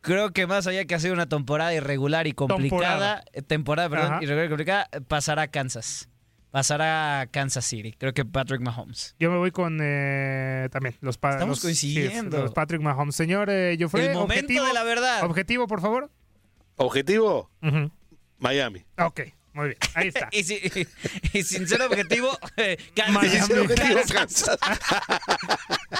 [0.08, 4.50] Creo que más allá que hacer una temporada irregular y complicada, temporada, perdón, irregular y
[4.50, 6.10] complicada, pasará a Kansas.
[6.50, 7.93] Pasará a Kansas City.
[7.98, 9.15] Creo que Patrick Mahomes.
[9.20, 11.39] Yo me voy con eh, también los padres.
[11.39, 12.41] Estamos coincidiendo.
[12.41, 13.15] los Patrick Mahomes.
[13.15, 15.26] Señor eh, El momento objetivo, de la verdad.
[15.26, 16.10] Objetivo, por favor.
[16.78, 17.52] Objetivo.
[18.39, 18.86] Miami.
[18.98, 19.22] Ok.
[19.58, 20.30] Muy bien, ahí está.
[21.34, 23.50] y, sin ser objetivo, eh, Kansas.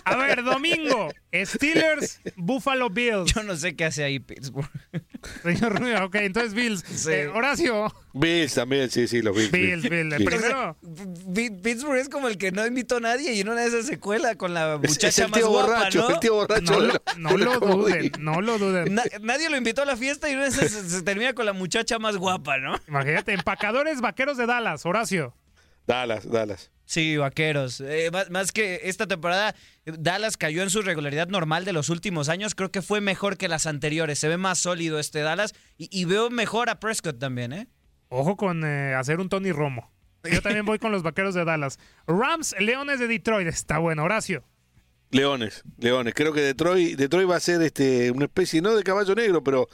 [0.06, 3.34] A ver, domingo, Steelers, Buffalo Bills.
[3.34, 4.70] Yo no sé qué hace ahí Pittsburgh.
[5.42, 7.08] Señor Rubio, ok, entonces Bills.
[7.08, 7.92] Eh, Horacio.
[8.14, 9.52] Bills también, sí, sí, los Bills.
[9.52, 10.16] Bills, Bills.
[10.24, 10.78] Primero.
[11.64, 14.36] Pittsburgh es como el que no invitó a nadie y en una de esas secuela
[14.36, 16.10] con la muchacha el más guapa, borracho, ¿no?
[16.10, 16.74] El tío borracho.
[16.74, 18.94] No, lo, no lo duden, no lo duden.
[19.22, 21.98] nadie lo invitó a la fiesta y una de esas se, termina con la muchacha
[21.98, 22.80] más guapa, ¿no?
[22.88, 25.34] Imagínate, empacadores vaqueros de Dallas, Horacio.
[25.86, 26.70] Dallas, Dallas.
[26.84, 27.80] Sí, vaqueros.
[27.80, 29.56] Eh, más, que esta temporada,
[29.86, 32.56] Dallas cayó en su regularidad normal de los últimos años.
[32.56, 34.20] Creo que fue mejor que las anteriores.
[34.20, 37.68] Se ve más sólido este Dallas y, veo mejor a Prescott también, ¿eh?
[38.10, 39.92] Ojo con eh, hacer un Tony Romo.
[40.30, 41.80] Yo también voy con los vaqueros de Dallas.
[42.06, 43.48] Rams, Leones de Detroit.
[43.48, 44.44] Está bueno, Horacio.
[45.12, 46.14] Leones, Leones.
[46.14, 49.70] Creo que Detroit, Detroit va a ser este, una especie, no de caballo negro, pero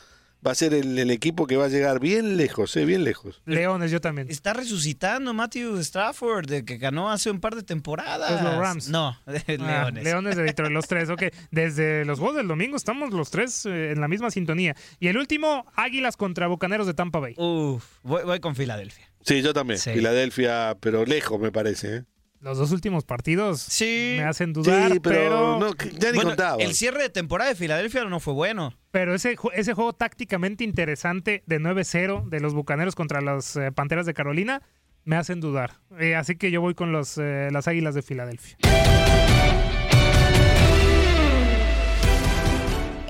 [0.45, 2.85] va a ser el, equipo que va a llegar bien lejos, ¿eh?
[2.85, 3.41] bien lejos.
[3.45, 4.29] Leones, yo también.
[4.29, 8.31] Está resucitando Matthew Stafford, de que ganó hace un par de temporadas.
[8.31, 8.89] Pues los Rams.
[8.89, 10.03] No, ah, Leones.
[10.03, 11.09] Leones de Detroit, los tres.
[11.09, 14.75] Ok, desde los juegos del domingo estamos los tres eh, en la misma sintonía.
[14.99, 17.35] Y el último, Águilas contra Bucaneros de Tampa Bay.
[17.37, 19.09] Uf, voy, con Filadelfia.
[19.21, 19.79] Sí, yo también.
[19.79, 21.97] Filadelfia, pero lejos me parece.
[21.97, 22.03] ¿eh?
[22.43, 26.61] Los dos últimos partidos me hacen dudar, sí, pero, ya ni contaba.
[26.61, 28.73] El cierre de temporada de Filadelfia no fue bueno.
[28.91, 34.05] Pero ese, ese juego tácticamente interesante de 9-0 de los Bucaneros contra las eh, Panteras
[34.05, 34.61] de Carolina
[35.05, 35.79] me hacen dudar.
[35.97, 38.57] Eh, así que yo voy con los, eh, las Águilas de Filadelfia.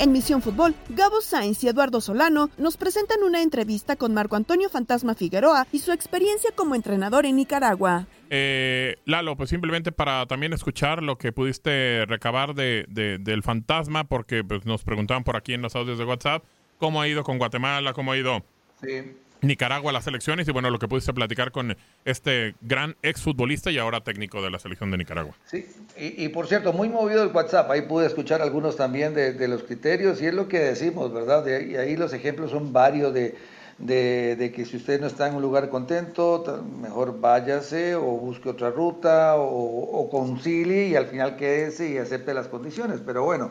[0.03, 4.67] En Misión Fútbol, Gabo Sainz y Eduardo Solano nos presentan una entrevista con Marco Antonio
[4.67, 8.05] Fantasma Figueroa y su experiencia como entrenador en Nicaragua.
[8.29, 14.43] Eh, Lalo, pues simplemente para también escuchar lo que pudiste recabar de, del fantasma, porque
[14.43, 16.43] pues, nos preguntaban por aquí en los audios de WhatsApp
[16.79, 18.43] cómo ha ido con Guatemala, cómo ha ido
[18.81, 19.03] sí.
[19.43, 21.75] Nicaragua las elecciones y bueno, lo que pudiste platicar con
[22.05, 25.35] este gran exfutbolista y ahora técnico de la selección de Nicaragua.
[25.45, 29.63] Sí, y, por cierto, muy movido el WhatsApp, ahí pude escuchar algunos también de, los
[29.63, 31.45] criterios y es lo que decimos, ¿verdad?
[31.45, 33.35] y ahí los ejemplos son varios de,
[33.77, 38.69] de, que si usted no está en un lugar contento, mejor váyase o busque otra
[38.69, 43.01] ruta o, o y al final quédese y acepte las condiciones.
[43.05, 43.49] Pero bueno,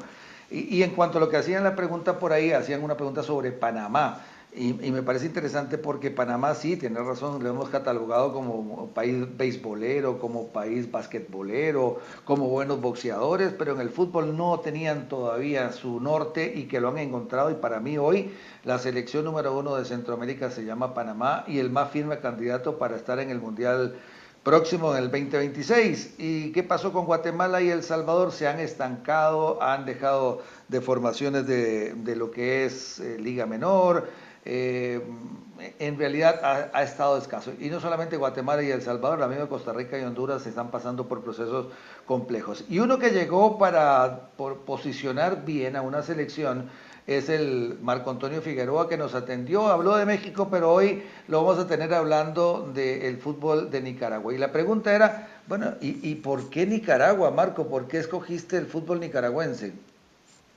[0.51, 3.23] y, y en cuanto a lo que hacían la pregunta por ahí, hacían una pregunta
[3.23, 4.23] sobre Panamá.
[4.55, 10.19] Y, me parece interesante porque Panamá sí, tiene razón, lo hemos catalogado como país beisbolero,
[10.19, 16.53] como país basquetbolero, como buenos boxeadores, pero en el fútbol no tenían todavía su norte
[16.55, 17.51] y que lo han encontrado.
[17.51, 18.31] Y para mí hoy
[18.65, 22.97] la selección número uno de Centroamérica se llama Panamá y el más firme candidato para
[22.97, 23.97] estar en el Mundial
[24.43, 26.17] próximo en el 2026.
[26.19, 28.33] ¿Y qué pasó con Guatemala y El Salvador?
[28.33, 34.09] Se han estancado, han dejado deformaciones de, de lo que es eh, Liga Menor
[34.45, 35.01] eh,
[35.79, 37.53] en realidad ha, estado escaso.
[37.61, 41.07] Y no solamente Guatemala y El Salvador, la misma Costa Rica y Honduras están pasando
[41.07, 41.67] por procesos
[42.07, 42.65] complejos.
[42.69, 44.31] Y uno que llegó para
[44.67, 46.69] posicionar bien a una selección
[47.07, 51.63] es el Marco Antonio Figueroa que nos atendió, habló de México, pero hoy lo vamos
[51.63, 54.33] a tener hablando del fútbol de Nicaragua.
[54.33, 57.67] Y la pregunta era, bueno, ¿y, por qué Nicaragua, Marco?
[57.67, 59.73] ¿Por qué escogiste el fútbol nicaragüense?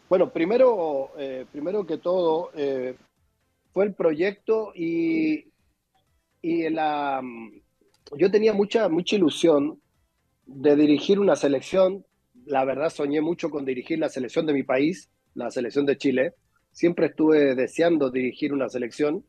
[0.07, 2.95] Bueno, primero, eh, primero que todo, eh,
[3.75, 5.51] fue el proyecto y,
[6.41, 7.21] y la,
[8.17, 9.81] yo tenía mucha, mucha ilusión
[10.45, 12.05] de dirigir una selección.
[12.45, 16.35] La verdad soñé mucho con dirigir la selección de mi país, la selección de Chile.
[16.71, 19.25] Siempre estuve deseando dirigir una selección.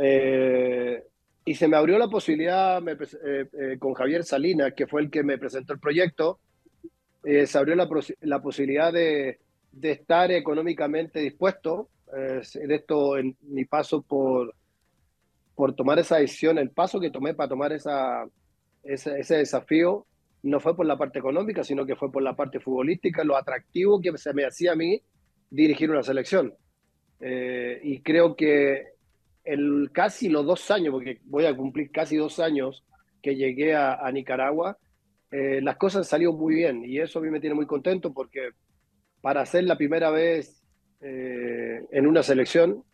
[0.00, 1.04] Eh,
[1.44, 2.96] y se me abrió la posibilidad eh,
[3.52, 6.40] eh, con Javier Salinas, que fue el que me presentó el proyecto.
[7.22, 7.86] se abrió la,
[8.22, 9.38] la posibilidad de,
[9.70, 14.54] de, estar económicamente dispuesto eh, de esto, en mi paso por,
[15.54, 18.26] por tomar esa decisión, el paso que tomé para tomar esa,
[18.82, 20.06] ese, desafío,
[20.42, 24.00] no fue por la parte económica, sino que fue por la parte futbolística, lo atractivo
[24.00, 25.02] que se me hacía a mí
[25.50, 26.54] dirigir una selección.
[27.20, 28.84] Eh, y creo que
[29.44, 32.84] el, casi los dos años, porque voy a cumplir casi dos años
[33.22, 34.78] que llegué a, Nicaragua,
[35.30, 38.50] eh, las cosas salieron muy bien y eso a mí me tiene muy contento porque
[39.20, 40.59] para ser la primera vez
[41.02, 42.84] eh, en una selección,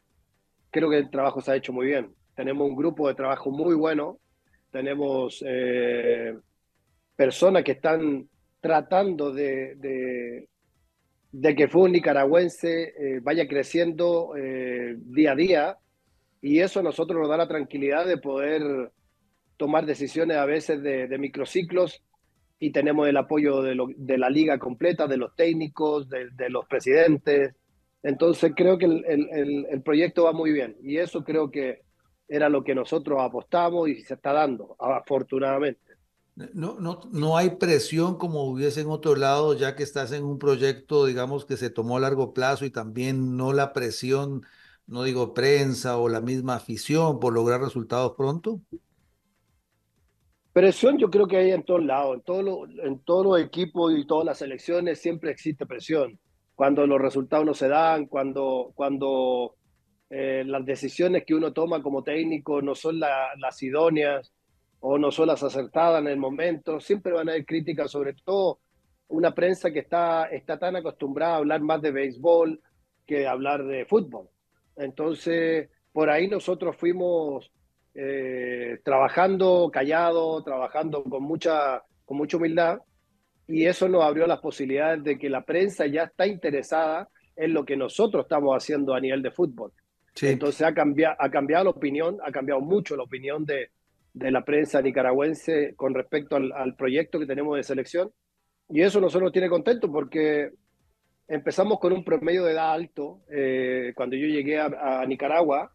[0.71, 2.14] creo que el trabajo se ha hecho muy bien.
[2.37, 4.19] Tenemos un grupo de trabajo muy bueno,
[4.71, 6.37] tenemos eh,
[7.16, 8.29] personas que están
[8.61, 9.75] tratando de,
[11.33, 15.77] de, que el fútbol nicaragüense eh, vaya creciendo día a día
[16.40, 18.92] y eso a nosotros nos da la tranquilidad de poder
[19.57, 22.03] tomar decisiones a veces de, microciclos
[22.59, 27.55] y tenemos el apoyo de, la liga completa, de los técnicos, de los presidentes,
[28.07, 31.83] entonces creo que el, proyecto va muy bien y eso creo que
[32.29, 35.81] era lo que nosotros apostamos y se está dando, afortunadamente.
[36.55, 40.38] No, no, no hay presión como hubiese en otro lado, ya que estás en un
[40.38, 44.42] proyecto, digamos, que se tomó a largo plazo y también no la presión,
[44.87, 48.61] no digo prensa o la misma afición por lograr resultados pronto.
[50.53, 54.07] Presión yo creo que hay en todos lados, en, todo en todos los equipos y
[54.07, 56.21] todas las selecciones siempre existe presión
[56.57, 59.55] cuando los resultados no se dan, cuando, cuando
[60.09, 64.33] eh, las decisiones que uno toma como técnico no son las idóneas
[64.81, 68.61] o no son las acertadas en el momento, siempre van a haber críticas, sobre todo
[69.09, 72.61] una prensa que está, está tan acostumbrada a hablar más de béisbol
[73.07, 74.29] que hablar de fútbol.
[74.77, 77.53] Entonces, por ahí nosotros fuimos
[77.95, 82.79] eh, trabajando callado, trabajando con mucha, con mucha humildad
[83.48, 87.64] y eso nos abrió las posibilidades de que la prensa ya está interesada en lo
[87.64, 89.72] que nosotros estamos haciendo a nivel de fútbol.
[90.22, 93.70] Entonces ha cambiado, ha cambiado la opinión, ha cambiado mucho la opinión de,
[94.16, 98.11] de la prensa nicaragüense con respecto al, proyecto que tenemos de selección.
[98.70, 100.52] Y eso nosotros nos tiene contentos porque
[101.28, 103.20] empezamos con un promedio de edad alto.
[103.30, 105.70] Eh, cuando yo llegué a, Nicaragua,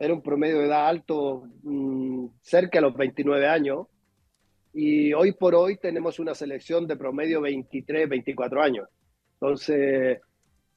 [0.00, 3.86] era un promedio de edad alto mm, cerca de los 29 años.
[4.78, 8.86] Y hoy por hoy tenemos una selección de promedio 23, 24 años.
[9.32, 10.20] Entonces,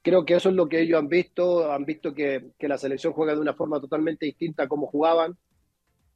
[0.00, 1.70] creo que eso es lo que ellos han visto.
[1.70, 5.36] Han visto que, que la selección juega de una forma totalmente distinta a como jugaban.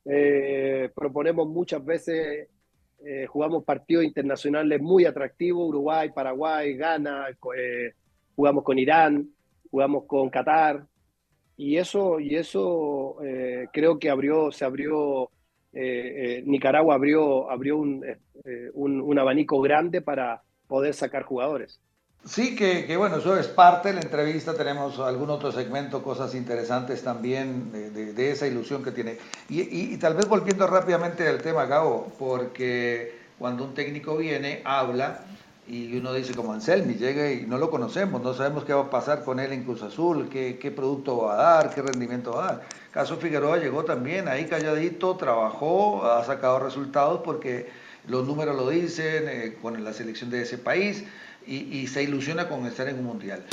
[0.07, 2.49] Eh, proponemos muchas veces,
[3.05, 7.93] eh, jugamos partidos internacionales muy atractivos, Uruguay, Paraguay, Ghana, eh,
[8.35, 9.29] jugamos con Irán,
[9.71, 10.87] jugamos con Qatar.
[11.59, 13.19] Y eso, y eso
[13.73, 15.31] creo que abrió, se abrió
[15.75, 21.81] eh, eh, Nicaragua abrió, abrió eh, un, un, abanico grande para poder sacar jugadores.
[22.25, 24.55] Sí, que, bueno, eso es parte de la entrevista.
[24.55, 29.19] Tenemos algún otro segmento, cosas interesantes también de, esa ilusión que tiene.
[29.51, 35.21] Y, tal vez volviendo rápidamente al tema, Gabo, porque cuando un técnico viene, habla,
[35.67, 38.91] y uno dice como Anselmi, llega y no lo conocemos, no sabemos qué va a
[38.91, 42.45] pasar con él en Cruz Azul, qué, qué producto va a dar, qué rendimiento va
[42.45, 42.63] a dar.
[42.91, 47.69] Caso Figueroa llegó también ahí calladito, trabajó, ha sacado resultados porque
[48.07, 51.05] los números lo dicen, eh, con la selección de ese país
[51.47, 53.45] y, y se ilusiona con estar en un mundial.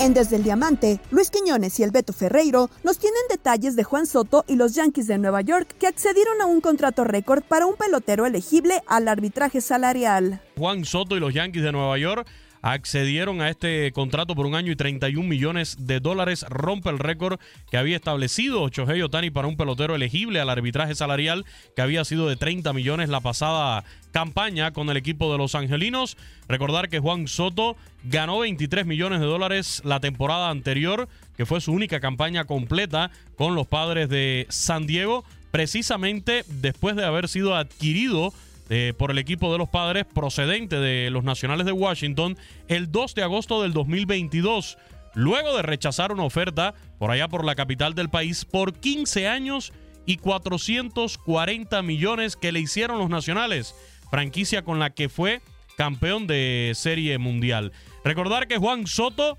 [0.00, 4.06] En Desde el Diamante, Luis Quiñones y el Beto Ferreiro nos tienen detalles de Juan
[4.06, 7.76] Soto y los Yankees de Nueva York que accedieron a un contrato récord para un
[7.76, 10.42] pelotero elegible al arbitraje salarial.
[10.58, 12.26] Juan Soto y los Yankees de Nueva York
[12.64, 16.46] accedieron a este contrato por un año y 31 millones de dólares.
[16.48, 17.38] Rompe el récord
[17.70, 21.44] que había establecido Shohei Otani para un pelotero elegible al arbitraje salarial
[21.76, 26.16] que había sido de 30 millones la pasada campaña con el equipo de los Angelinos.
[26.48, 31.70] Recordar que Juan Soto ganó 23 millones de dólares la temporada anterior, que fue su
[31.70, 38.32] única campaña completa con los padres de San Diego, precisamente después de haber sido adquirido
[38.70, 43.14] eh, por el equipo de los padres procedente de los Nacionales de Washington el 2
[43.14, 44.78] de agosto del 2022,
[45.14, 49.72] luego de rechazar una oferta por allá por la capital del país por 15 años
[50.06, 53.74] y 440 millones que le hicieron los Nacionales,
[54.10, 55.40] franquicia con la que fue
[55.76, 57.72] campeón de Serie Mundial.
[58.04, 59.38] Recordar que Juan Soto,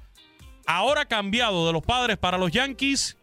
[0.66, 3.18] ahora cambiado de los padres para los Yankees,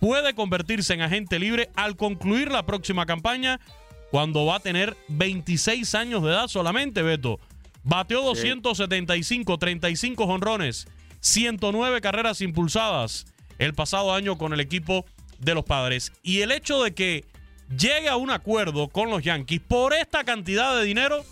[0.00, 3.60] puede convertirse en agente libre al concluir la próxima campaña
[4.10, 7.40] cuando va a tener 26 años de edad solamente, Beto.
[7.82, 10.88] Bateó 275, 35 honrones,
[11.20, 13.26] 109 carreras impulsadas
[13.58, 15.04] el pasado año con el equipo
[15.38, 16.12] de los padres.
[16.22, 17.24] Y el hecho de que
[17.76, 21.24] llegue a un acuerdo con los Yankees por esta cantidad de dinero,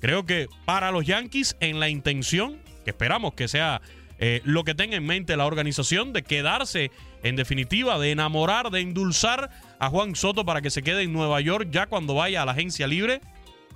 [0.00, 3.80] creo que para los Yankees en la intención, que esperamos que sea
[4.18, 6.90] eh, lo que tenga en mente la organización, de quedarse
[7.22, 11.40] en definitiva, de enamorar, de endulzar a Juan Soto para que se quede en Nueva
[11.40, 13.20] York ya cuando vaya a la agencia libre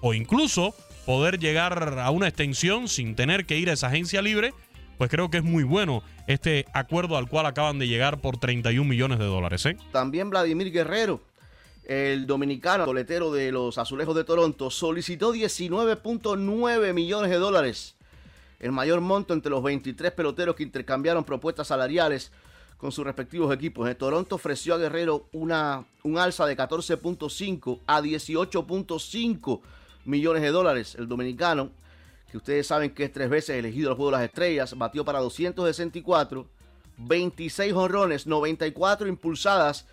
[0.01, 0.75] o incluso
[1.07, 4.53] poder llegar a una extensión sin tener que ir a esa agencia libre,
[4.99, 8.89] pues creo que es muy bueno este acuerdo al cual acaban de llegar por 31
[8.89, 9.67] millones de dólares.
[9.67, 9.77] ¿eh?
[9.91, 11.21] También Vladimir Guerrero,
[11.85, 17.97] el dominicano toletero de los Azulejos de Toronto, solicitó 19.9 millones de dólares,
[18.61, 22.31] el mayor monto entre los 23 peloteros que intercambiaron propuestas salariales
[22.83, 23.89] con sus respectivos equipos.
[23.89, 29.61] En Toronto ofreció a Guerrero una, un alza de 14.5 a 18.5
[30.05, 30.97] millones de dólares.
[30.97, 31.71] El dominicano,
[32.29, 35.21] que ustedes saben que es tres veces elegido al Juego de las Estrellas, batió para
[35.21, 36.45] 264,
[36.99, 39.87] 26 honrones, 94 impulsadas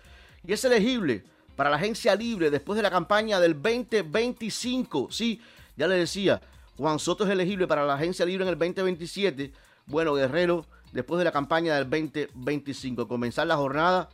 [0.44, 1.22] y es elegible
[1.54, 5.12] para la agencia libre después de la campaña del 2025.
[5.12, 5.40] Sí,
[5.76, 6.42] ya le decía,
[6.76, 9.52] Juan Soto es elegible para la agencia libre en el 2027.
[9.86, 13.02] Bueno, Guerrero después de la campaña del 2025.
[13.02, 14.08] Al comenzar la jornada,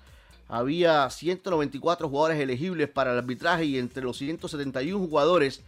[0.49, 5.63] había 194 jugadores elegibles para el arbitraje y entre los 171 jugadores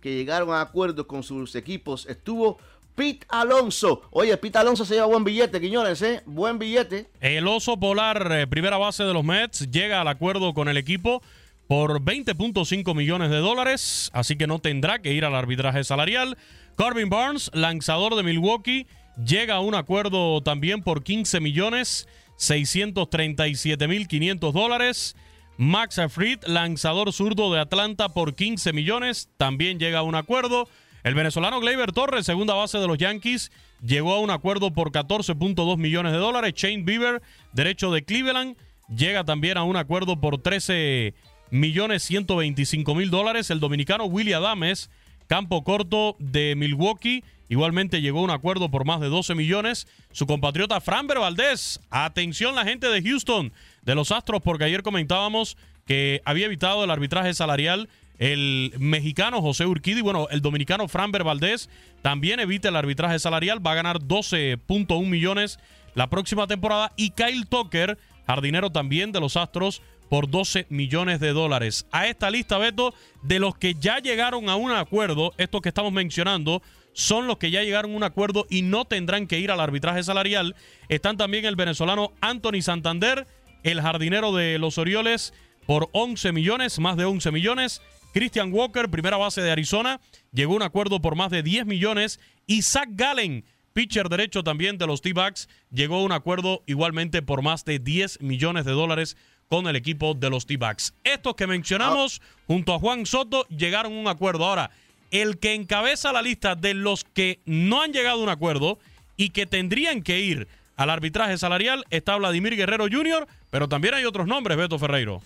[0.00, 2.58] que llegaron a acuerdos con sus equipos estuvo
[2.94, 4.02] Pete Alonso.
[4.10, 6.22] Oye, Pete Alonso se lleva buen billete, Quiñones, ¿eh?
[6.26, 7.08] Buen billete.
[7.20, 11.22] El oso polar, eh, primera base de los Mets, llega al acuerdo con el equipo
[11.66, 16.36] por 20.5 millones de dólares, así que no tendrá que ir al arbitraje salarial.
[16.76, 18.86] Corbin Barnes, lanzador de Milwaukee,
[19.22, 25.16] llega a un acuerdo también por 15 millones 637 mil 500 dólares.
[25.56, 30.68] Max Fried, lanzador zurdo de Atlanta por 15 millones, también llega a un acuerdo.
[31.04, 33.52] El venezolano Gleyber Torres, segunda base de los Yankees,
[33.84, 36.54] llegó a un acuerdo por 14.2 millones de dólares.
[36.54, 37.22] Shane Bieber,
[37.52, 38.56] derecho de Cleveland,
[38.88, 41.14] llega también a un acuerdo por 13
[41.50, 43.50] millones 125 mil dólares.
[43.50, 44.90] El dominicano Willy Adames,
[45.28, 49.86] campo corto de Milwaukee, Igualmente llegó a un acuerdo por más de 12 millones.
[50.12, 51.80] Su compatriota Framber Valdés.
[51.90, 53.52] Atención la gente de Houston,
[53.82, 59.66] de los Astros, porque ayer comentábamos que había evitado el arbitraje salarial el mexicano José
[59.66, 60.00] Urquidi.
[60.00, 61.68] Bueno, el dominicano Framber Valdés
[62.02, 63.64] también evita el arbitraje salarial.
[63.64, 65.58] Va a ganar 12.1 millones
[65.94, 66.92] la próxima temporada.
[66.96, 71.86] Y Kyle Tucker, jardinero también de los Astros, por 12 millones de dólares.
[71.90, 75.92] A esta lista, Beto, de los que ya llegaron a un acuerdo, estos que estamos
[75.92, 76.62] mencionando,
[76.94, 80.02] son los que ya llegaron a un acuerdo y no tendrán que ir al arbitraje
[80.02, 80.56] salarial.
[80.88, 83.26] Están también el venezolano Anthony Santander,
[83.62, 85.34] el jardinero de los Orioles,
[85.66, 87.82] por 11 millones, más de 11 millones.
[88.12, 90.00] Christian Walker, primera base de Arizona,
[90.32, 92.20] llegó a un acuerdo por más de 10 millones.
[92.46, 97.42] Y Zach Gallen, pitcher derecho también de los T-Backs, llegó a un acuerdo igualmente por
[97.42, 99.16] más de 10 millones de dólares
[99.48, 100.94] con el equipo de los T-Backs.
[101.02, 104.44] Estos que mencionamos, junto a Juan Soto, llegaron a un acuerdo.
[104.44, 104.70] Ahora,
[105.14, 108.80] el que encabeza la lista de los que no han llegado a un acuerdo
[109.16, 114.06] y que tendrían que ir al arbitraje salarial está Vladimir Guerrero Jr., pero también hay
[114.06, 115.22] otros nombres, Beto Ferreiro.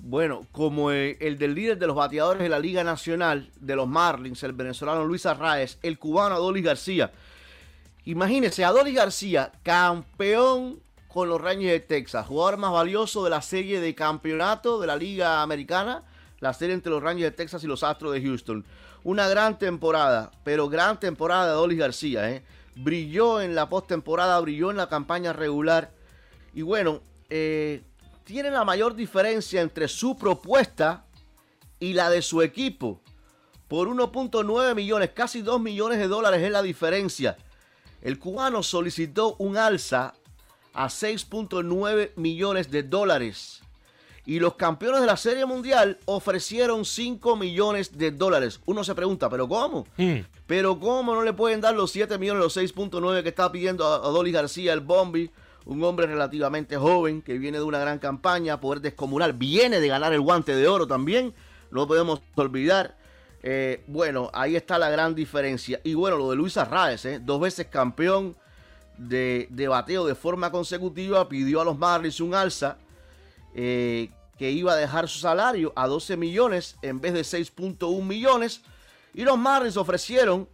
[0.00, 3.86] Bueno, como eh, el del líder de los bateadores de la Liga Nacional de los
[3.86, 7.12] Marlins, el venezolano Luis Arraez, el cubano Adolis García.
[8.06, 13.80] Imagínense, Adolis García, campeón con los Rangers de Texas, jugador más valioso de la serie
[13.80, 16.02] de campeonato de la Liga Americana,
[16.40, 18.64] la serie entre los Rangers de Texas y los Astros de Houston.
[19.04, 22.30] Una gran temporada, pero gran temporada de Adolis García.
[22.30, 22.42] ¿eh?
[22.74, 25.90] Brilló en la postemporada, brilló en la campaña regular.
[26.54, 27.82] Y bueno, eh,
[28.24, 31.04] tiene la mayor diferencia entre su propuesta
[31.80, 33.00] y la de su equipo.
[33.68, 37.36] Por 1.9 millones, casi 2 millones de dólares es la diferencia.
[38.00, 40.14] El cubano solicitó un alza
[40.72, 43.62] a 6.9 millones de dólares.
[44.28, 48.60] Y los campeones de la Serie Mundial ofrecieron 5 millones de dólares.
[48.66, 49.86] Uno se pregunta, ¿pero cómo?
[50.46, 54.06] ¿Pero cómo no le pueden dar los 7 millones, los 6.9 que está pidiendo a
[54.10, 55.30] Dolly García, el Bombi?
[55.64, 59.32] Un hombre relativamente joven que viene de una gran campaña, poder descomunal.
[59.32, 61.32] Viene de ganar el guante de oro también.
[61.70, 62.98] No podemos olvidar.
[63.42, 65.80] Eh, bueno, ahí está la gran diferencia.
[65.84, 67.18] Y bueno, lo de Luis Arraez, ¿eh?
[67.18, 68.36] dos veces campeón
[68.98, 72.76] de, de, bateo de forma consecutiva, pidió a los Marlins un alza
[73.54, 78.62] eh, que iba a dejar su salario a 12 millones en vez de 6.1 millones.
[79.12, 80.48] Y los Marlins ofrecieron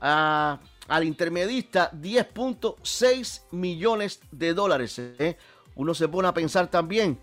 [0.00, 0.58] a,
[0.88, 4.98] al intermedista 10.6 millones de dólares.
[4.98, 5.36] ¿eh?
[5.76, 7.18] Uno se pone a pensar también,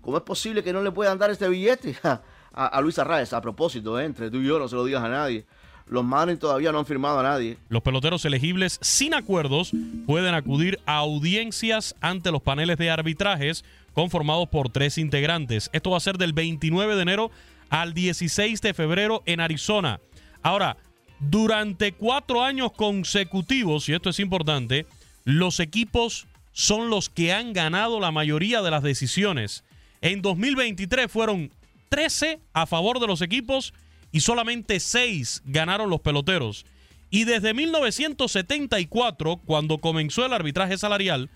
[0.00, 2.20] ¿cómo es posible que no le puedan dar este billete a,
[2.52, 3.34] a Luis Arraez?
[3.34, 4.06] A propósito, ¿eh?
[4.06, 5.44] entre tú y yo no se lo digas a nadie.
[5.86, 7.58] Los Marlins todavía no han firmado a nadie.
[7.68, 9.72] Los peloteros elegibles sin acuerdos
[10.06, 15.70] pueden acudir a audiencias ante los paneles de arbitrajes conformados por tres integrantes.
[15.72, 17.30] Esto va a ser del 29 de enero
[17.70, 20.00] al 16 de febrero en Arizona.
[20.42, 20.76] Ahora,
[21.20, 24.86] durante cuatro años consecutivos, y esto es importante,
[25.24, 29.64] los equipos son los que han ganado la mayoría de las decisiones.
[30.00, 31.50] En 2023 fueron
[31.88, 33.72] 13 a favor de los equipos
[34.10, 36.66] y solamente 6 ganaron los peloteros.
[37.10, 41.30] Y desde 1974, cuando comenzó el arbitraje salarial,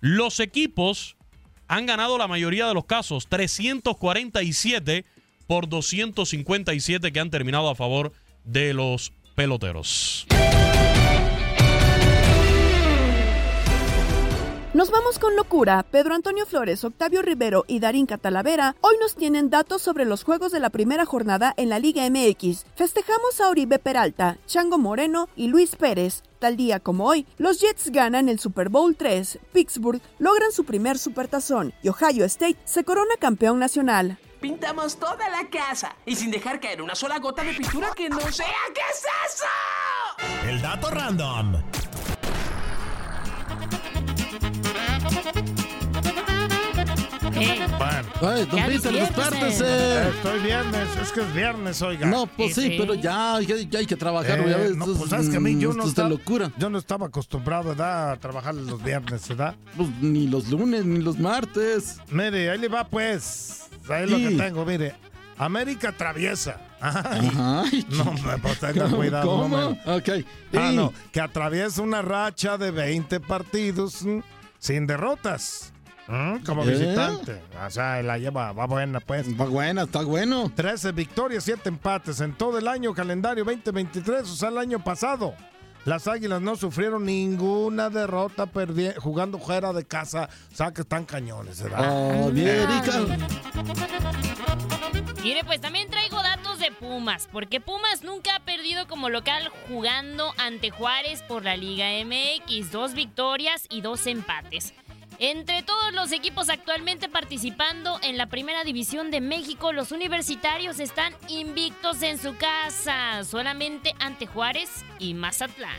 [0.00, 1.16] los equipos
[1.70, 5.04] han ganado la mayoría de los casos, 347
[5.46, 8.12] por 257 que han terminado a favor
[8.44, 10.26] de los peloteros.
[14.72, 15.82] Nos vamos con locura.
[15.82, 20.52] Pedro Antonio Flores, Octavio Rivero y Darín Catalavera hoy nos tienen datos sobre los juegos
[20.52, 22.66] de la primera jornada en la Liga MX.
[22.76, 26.22] Festejamos a Oribe Peralta, Chango Moreno y Luis Pérez.
[26.38, 30.98] Tal día como hoy, los Jets ganan el Super Bowl 3, Pittsburgh logran su primer
[30.98, 34.18] supertazón y Ohio State se corona campeón nacional.
[34.40, 38.20] Pintamos toda la casa y sin dejar caer una sola gota de pintura que no
[38.20, 38.46] sea.
[38.72, 39.04] ¿Qué es
[39.34, 40.48] eso?
[40.48, 41.56] El dato random.
[47.40, 50.08] Ay, don Peter, despártese.
[50.10, 52.06] Estoy viernes, es que es viernes, oiga.
[52.06, 54.40] No, pues sí, pero ya, ya, ya hay que trabajar.
[54.40, 56.52] Eh, ya ves, no, pues es, sabes que a mí yo no, estaba, locura.
[56.58, 58.12] yo no estaba acostumbrado ¿verdad?
[58.12, 59.54] a trabajar los viernes, ¿verdad?
[59.76, 61.96] Pues ni los lunes, ni los martes.
[62.10, 63.68] Mire, ahí le va pues.
[63.88, 64.28] Ahí es lo Sí.
[64.28, 64.94] que tengo, mire.
[65.38, 66.60] América traviesa.
[66.82, 69.26] Ay, Ay, no me pues tenga cuidado.
[69.26, 69.48] ¿Cómo?
[69.56, 70.08] no me- Ok.
[70.54, 74.18] Ah, no, que atraviesa una racha de 20 partidos mm,
[74.58, 75.72] sin derrotas.
[76.10, 76.70] Mm, como ¿Eh?
[76.70, 77.40] visitante.
[77.64, 79.28] O sea, la lleva, va buena, pues.
[79.40, 80.50] Va buena, está bueno.
[80.54, 85.34] 13 victorias, 7 empates en todo el año calendario 2023, o sea, el año pasado.
[85.86, 90.28] Las Águilas no sufrieron ninguna derrota perdi- jugando fuera de casa.
[90.52, 91.86] O sea, que están cañones, ¿verdad?
[91.90, 92.92] Oh, América.
[95.22, 100.32] Mire, pues también traigo datos de Pumas, porque Pumas nunca ha perdido como local jugando
[100.38, 102.72] ante Juárez por la Liga MX.
[102.72, 104.74] Dos victorias y dos empates.
[105.22, 111.12] Entre todos los equipos actualmente participando en la Primera División de México, los universitarios están
[111.28, 115.78] invictos en su casa, solamente ante Juárez y Mazatlán.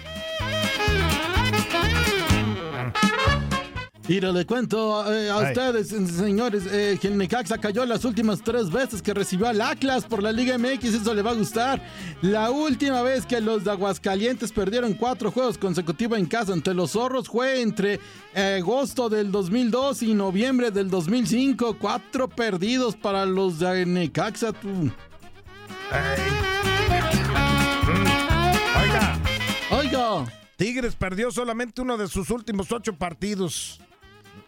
[4.12, 5.45] Mira, le cuento eh, a Ay.
[5.45, 10.03] ustedes, señores, eh, que el Necaxa cayó las últimas tres veces que recibió al Atlas
[10.03, 11.82] por la Liga MX, eso le va a gustar.
[12.22, 16.91] La última vez que los de Aguascalientes perdieron cuatro juegos consecutivos en casa ante los
[16.91, 18.01] zorros fue entre
[18.36, 21.78] eh, agosto del 2002 y noviembre del 2005.
[21.80, 24.51] Cuatro perdidos para los de Necaxa.
[24.51, 24.91] tú.
[28.78, 29.20] Oiga,
[29.72, 30.26] Oiga,
[30.57, 33.80] Tigres perdió solamente uno de sus últimos ocho partidos.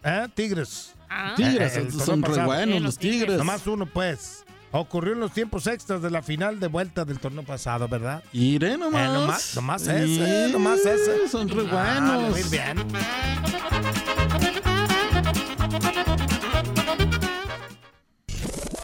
[0.04, 0.28] ¿Eh?
[0.34, 0.92] Tigres.
[1.36, 3.38] Tigres, Eh, el son re buenos los Tigres.
[3.38, 4.44] Nomás uno, pues.
[4.72, 8.24] Ocurrió en los tiempos extras de la final de vuelta del torneo pasado, ¿verdad?
[8.32, 9.02] Iré nomás.
[9.02, 11.28] Eh, nomás, nomás ese, nomás ese.
[11.28, 12.40] Son re Ah, buenos.
[12.40, 12.84] ir bien.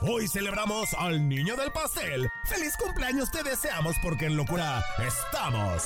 [0.02, 2.28] Hoy celebramos al niño del pastel.
[2.48, 5.82] ¡Feliz cumpleaños te deseamos porque en locura estamos!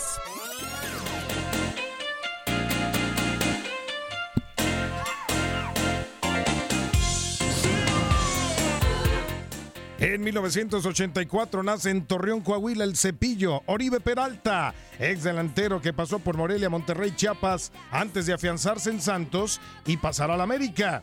[9.99, 16.37] En 1984 nace en Torreón, Coahuila, el Cepillo, Oribe Peralta, ex delantero que pasó por
[16.37, 21.01] Morelia, Monterrey, Chiapas, antes de afianzarse en Santos y pasar al América.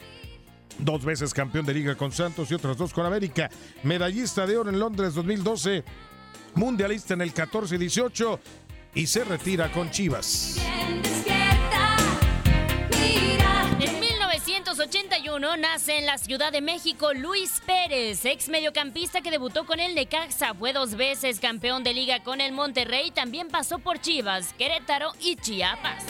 [0.77, 3.49] Dos veces campeón de liga con Santos y otras dos con América.
[3.83, 5.83] Medallista de oro en Londres 2012.
[6.55, 8.39] Mundialista en el 14 y 18.
[8.95, 10.57] Y se retira con Chivas.
[14.71, 19.95] 1981 nace en la Ciudad de México Luis Pérez, ex mediocampista que debutó con el
[19.95, 25.11] Necaxa, fue dos veces campeón de liga con el Monterrey, también pasó por Chivas, Querétaro
[25.19, 26.05] y Chiapas.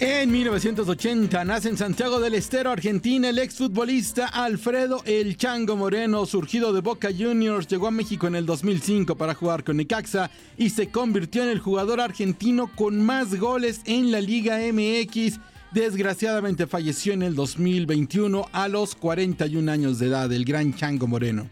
[0.00, 6.72] En 1980 nace en Santiago del Estero, Argentina, el exfutbolista Alfredo El Chango Moreno, surgido
[6.72, 10.88] de Boca Juniors, llegó a México en el 2005 para jugar con Necaxa y se
[10.90, 15.38] convirtió en el jugador argentino con más goles en la Liga MX.
[15.76, 21.50] Desgraciadamente falleció en el 2021 a los 41 años de edad, el gran Chango Moreno.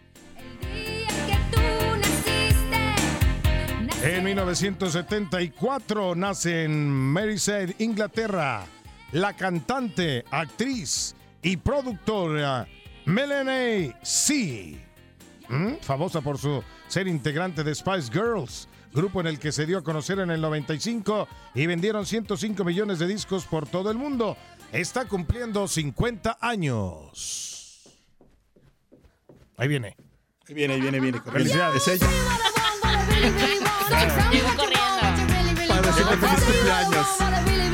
[4.01, 8.65] En 1974 nace en Merseyside, Inglaterra,
[9.11, 12.67] la cantante, actriz y productora
[13.05, 14.83] Melanie C.
[15.49, 15.73] ¿Mm?
[15.81, 19.83] Famosa por su ser integrante de Spice Girls, grupo en el que se dio a
[19.83, 24.37] conocer en el 95 y vendieron 105 millones de discos por todo el mundo.
[24.71, 27.83] Está cumpliendo 50 años.
[29.57, 29.95] Ahí viene.
[30.47, 31.21] Ahí viene, ahí viene, viene.
[31.21, 31.87] Felicidades.
[31.87, 32.07] Es ella.
[35.67, 37.64] Para decirte feliz cumpleaños.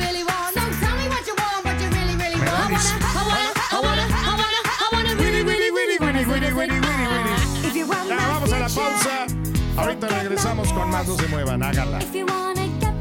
[11.02, 11.08] Más.
[11.08, 11.98] No se muevan, háganla.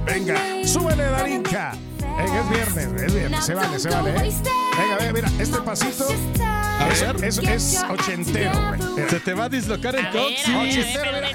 [0.06, 1.74] Venga, súbele, Darinka.
[2.02, 3.46] Eh, es viernes, es viernes.
[3.46, 4.10] Se vale, se vale.
[4.12, 4.34] ¿eh?
[4.78, 6.08] Venga, venga, mira, este pasito
[6.90, 8.52] es, es, es ochentero.
[8.68, 9.10] güey.
[9.10, 10.48] Se te va a dislocar el coxis.
[10.56, 11.30] Ochentero, mira.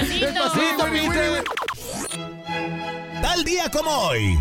[0.00, 1.44] Despacito, despacito.
[3.22, 4.38] Tal día como hoy.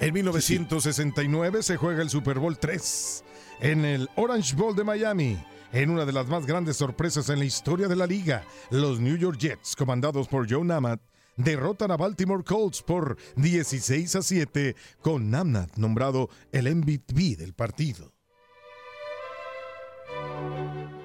[0.00, 3.24] En 1969 se juega el Super Bowl 3
[3.60, 5.36] en el Orange Bowl de Miami.
[5.72, 9.16] En una de las más grandes sorpresas en la historia de la liga, los New
[9.16, 11.00] York Jets, comandados por Joe Namath,
[11.36, 18.17] derrotan a Baltimore Colts por 16 a 7, con Namath nombrado el MVP del partido.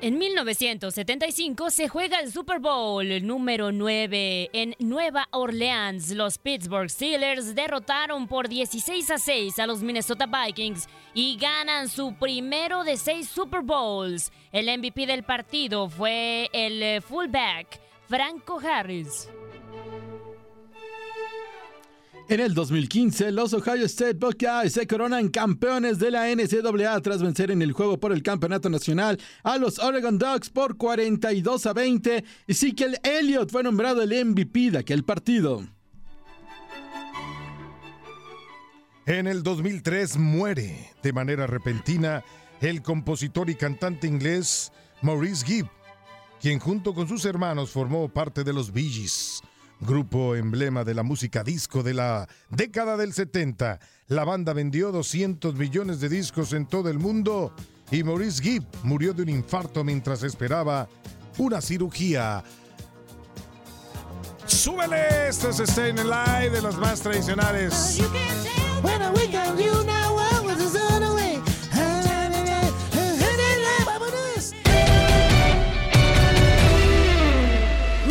[0.03, 6.11] En 1975 se juega el Super Bowl número 9 en Nueva Orleans.
[6.11, 12.15] Los Pittsburgh Steelers derrotaron por 16 a 6 a los Minnesota Vikings y ganan su
[12.15, 14.33] primero de seis Super Bowls.
[14.51, 17.79] El MVP del partido fue el fullback
[18.09, 19.29] Franco Harris.
[22.33, 27.51] En el 2015, los Ohio State Buckeyes se coronan campeones de la NCAA tras vencer
[27.51, 32.23] en el juego por el campeonato nacional a los Oregon Ducks por 42 a 20.
[32.47, 35.63] Ezekiel Elliott fue nombrado el MVP de aquel partido.
[39.05, 42.23] En el 2003 muere de manera repentina
[42.61, 44.71] el compositor y cantante inglés
[45.03, 45.67] Maurice Gibb,
[46.41, 49.43] quien junto con sus hermanos formó parte de los Bee Gees,
[49.83, 53.79] grupo emblema de la música disco de la década del 70.
[54.07, 57.53] La banda vendió 200 millones de discos en todo el mundo
[57.91, 60.87] y Maurice Gibb murió de un infarto mientras esperaba
[61.37, 62.43] una cirugía.
[64.45, 65.29] ¡Súbele!
[65.29, 68.01] Esto es Staying Alive de los más tradicionales.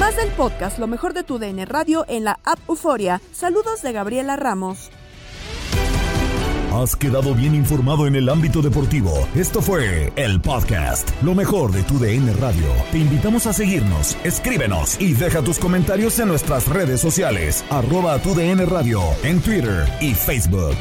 [0.02, 3.20] Más del podcast Lo mejor de tu DN Radio en la app Euforia.
[3.30, 4.90] Saludos de Gabriela Ramos.
[6.72, 9.12] Has quedado bien informado en el ámbito deportivo.
[9.36, 12.66] Esto fue el podcast, lo mejor de tu DN Radio.
[12.90, 18.34] Te invitamos a seguirnos, escríbenos y deja tus comentarios en nuestras redes sociales, arroba tu
[18.34, 20.74] DN Radio, en Twitter y Facebook.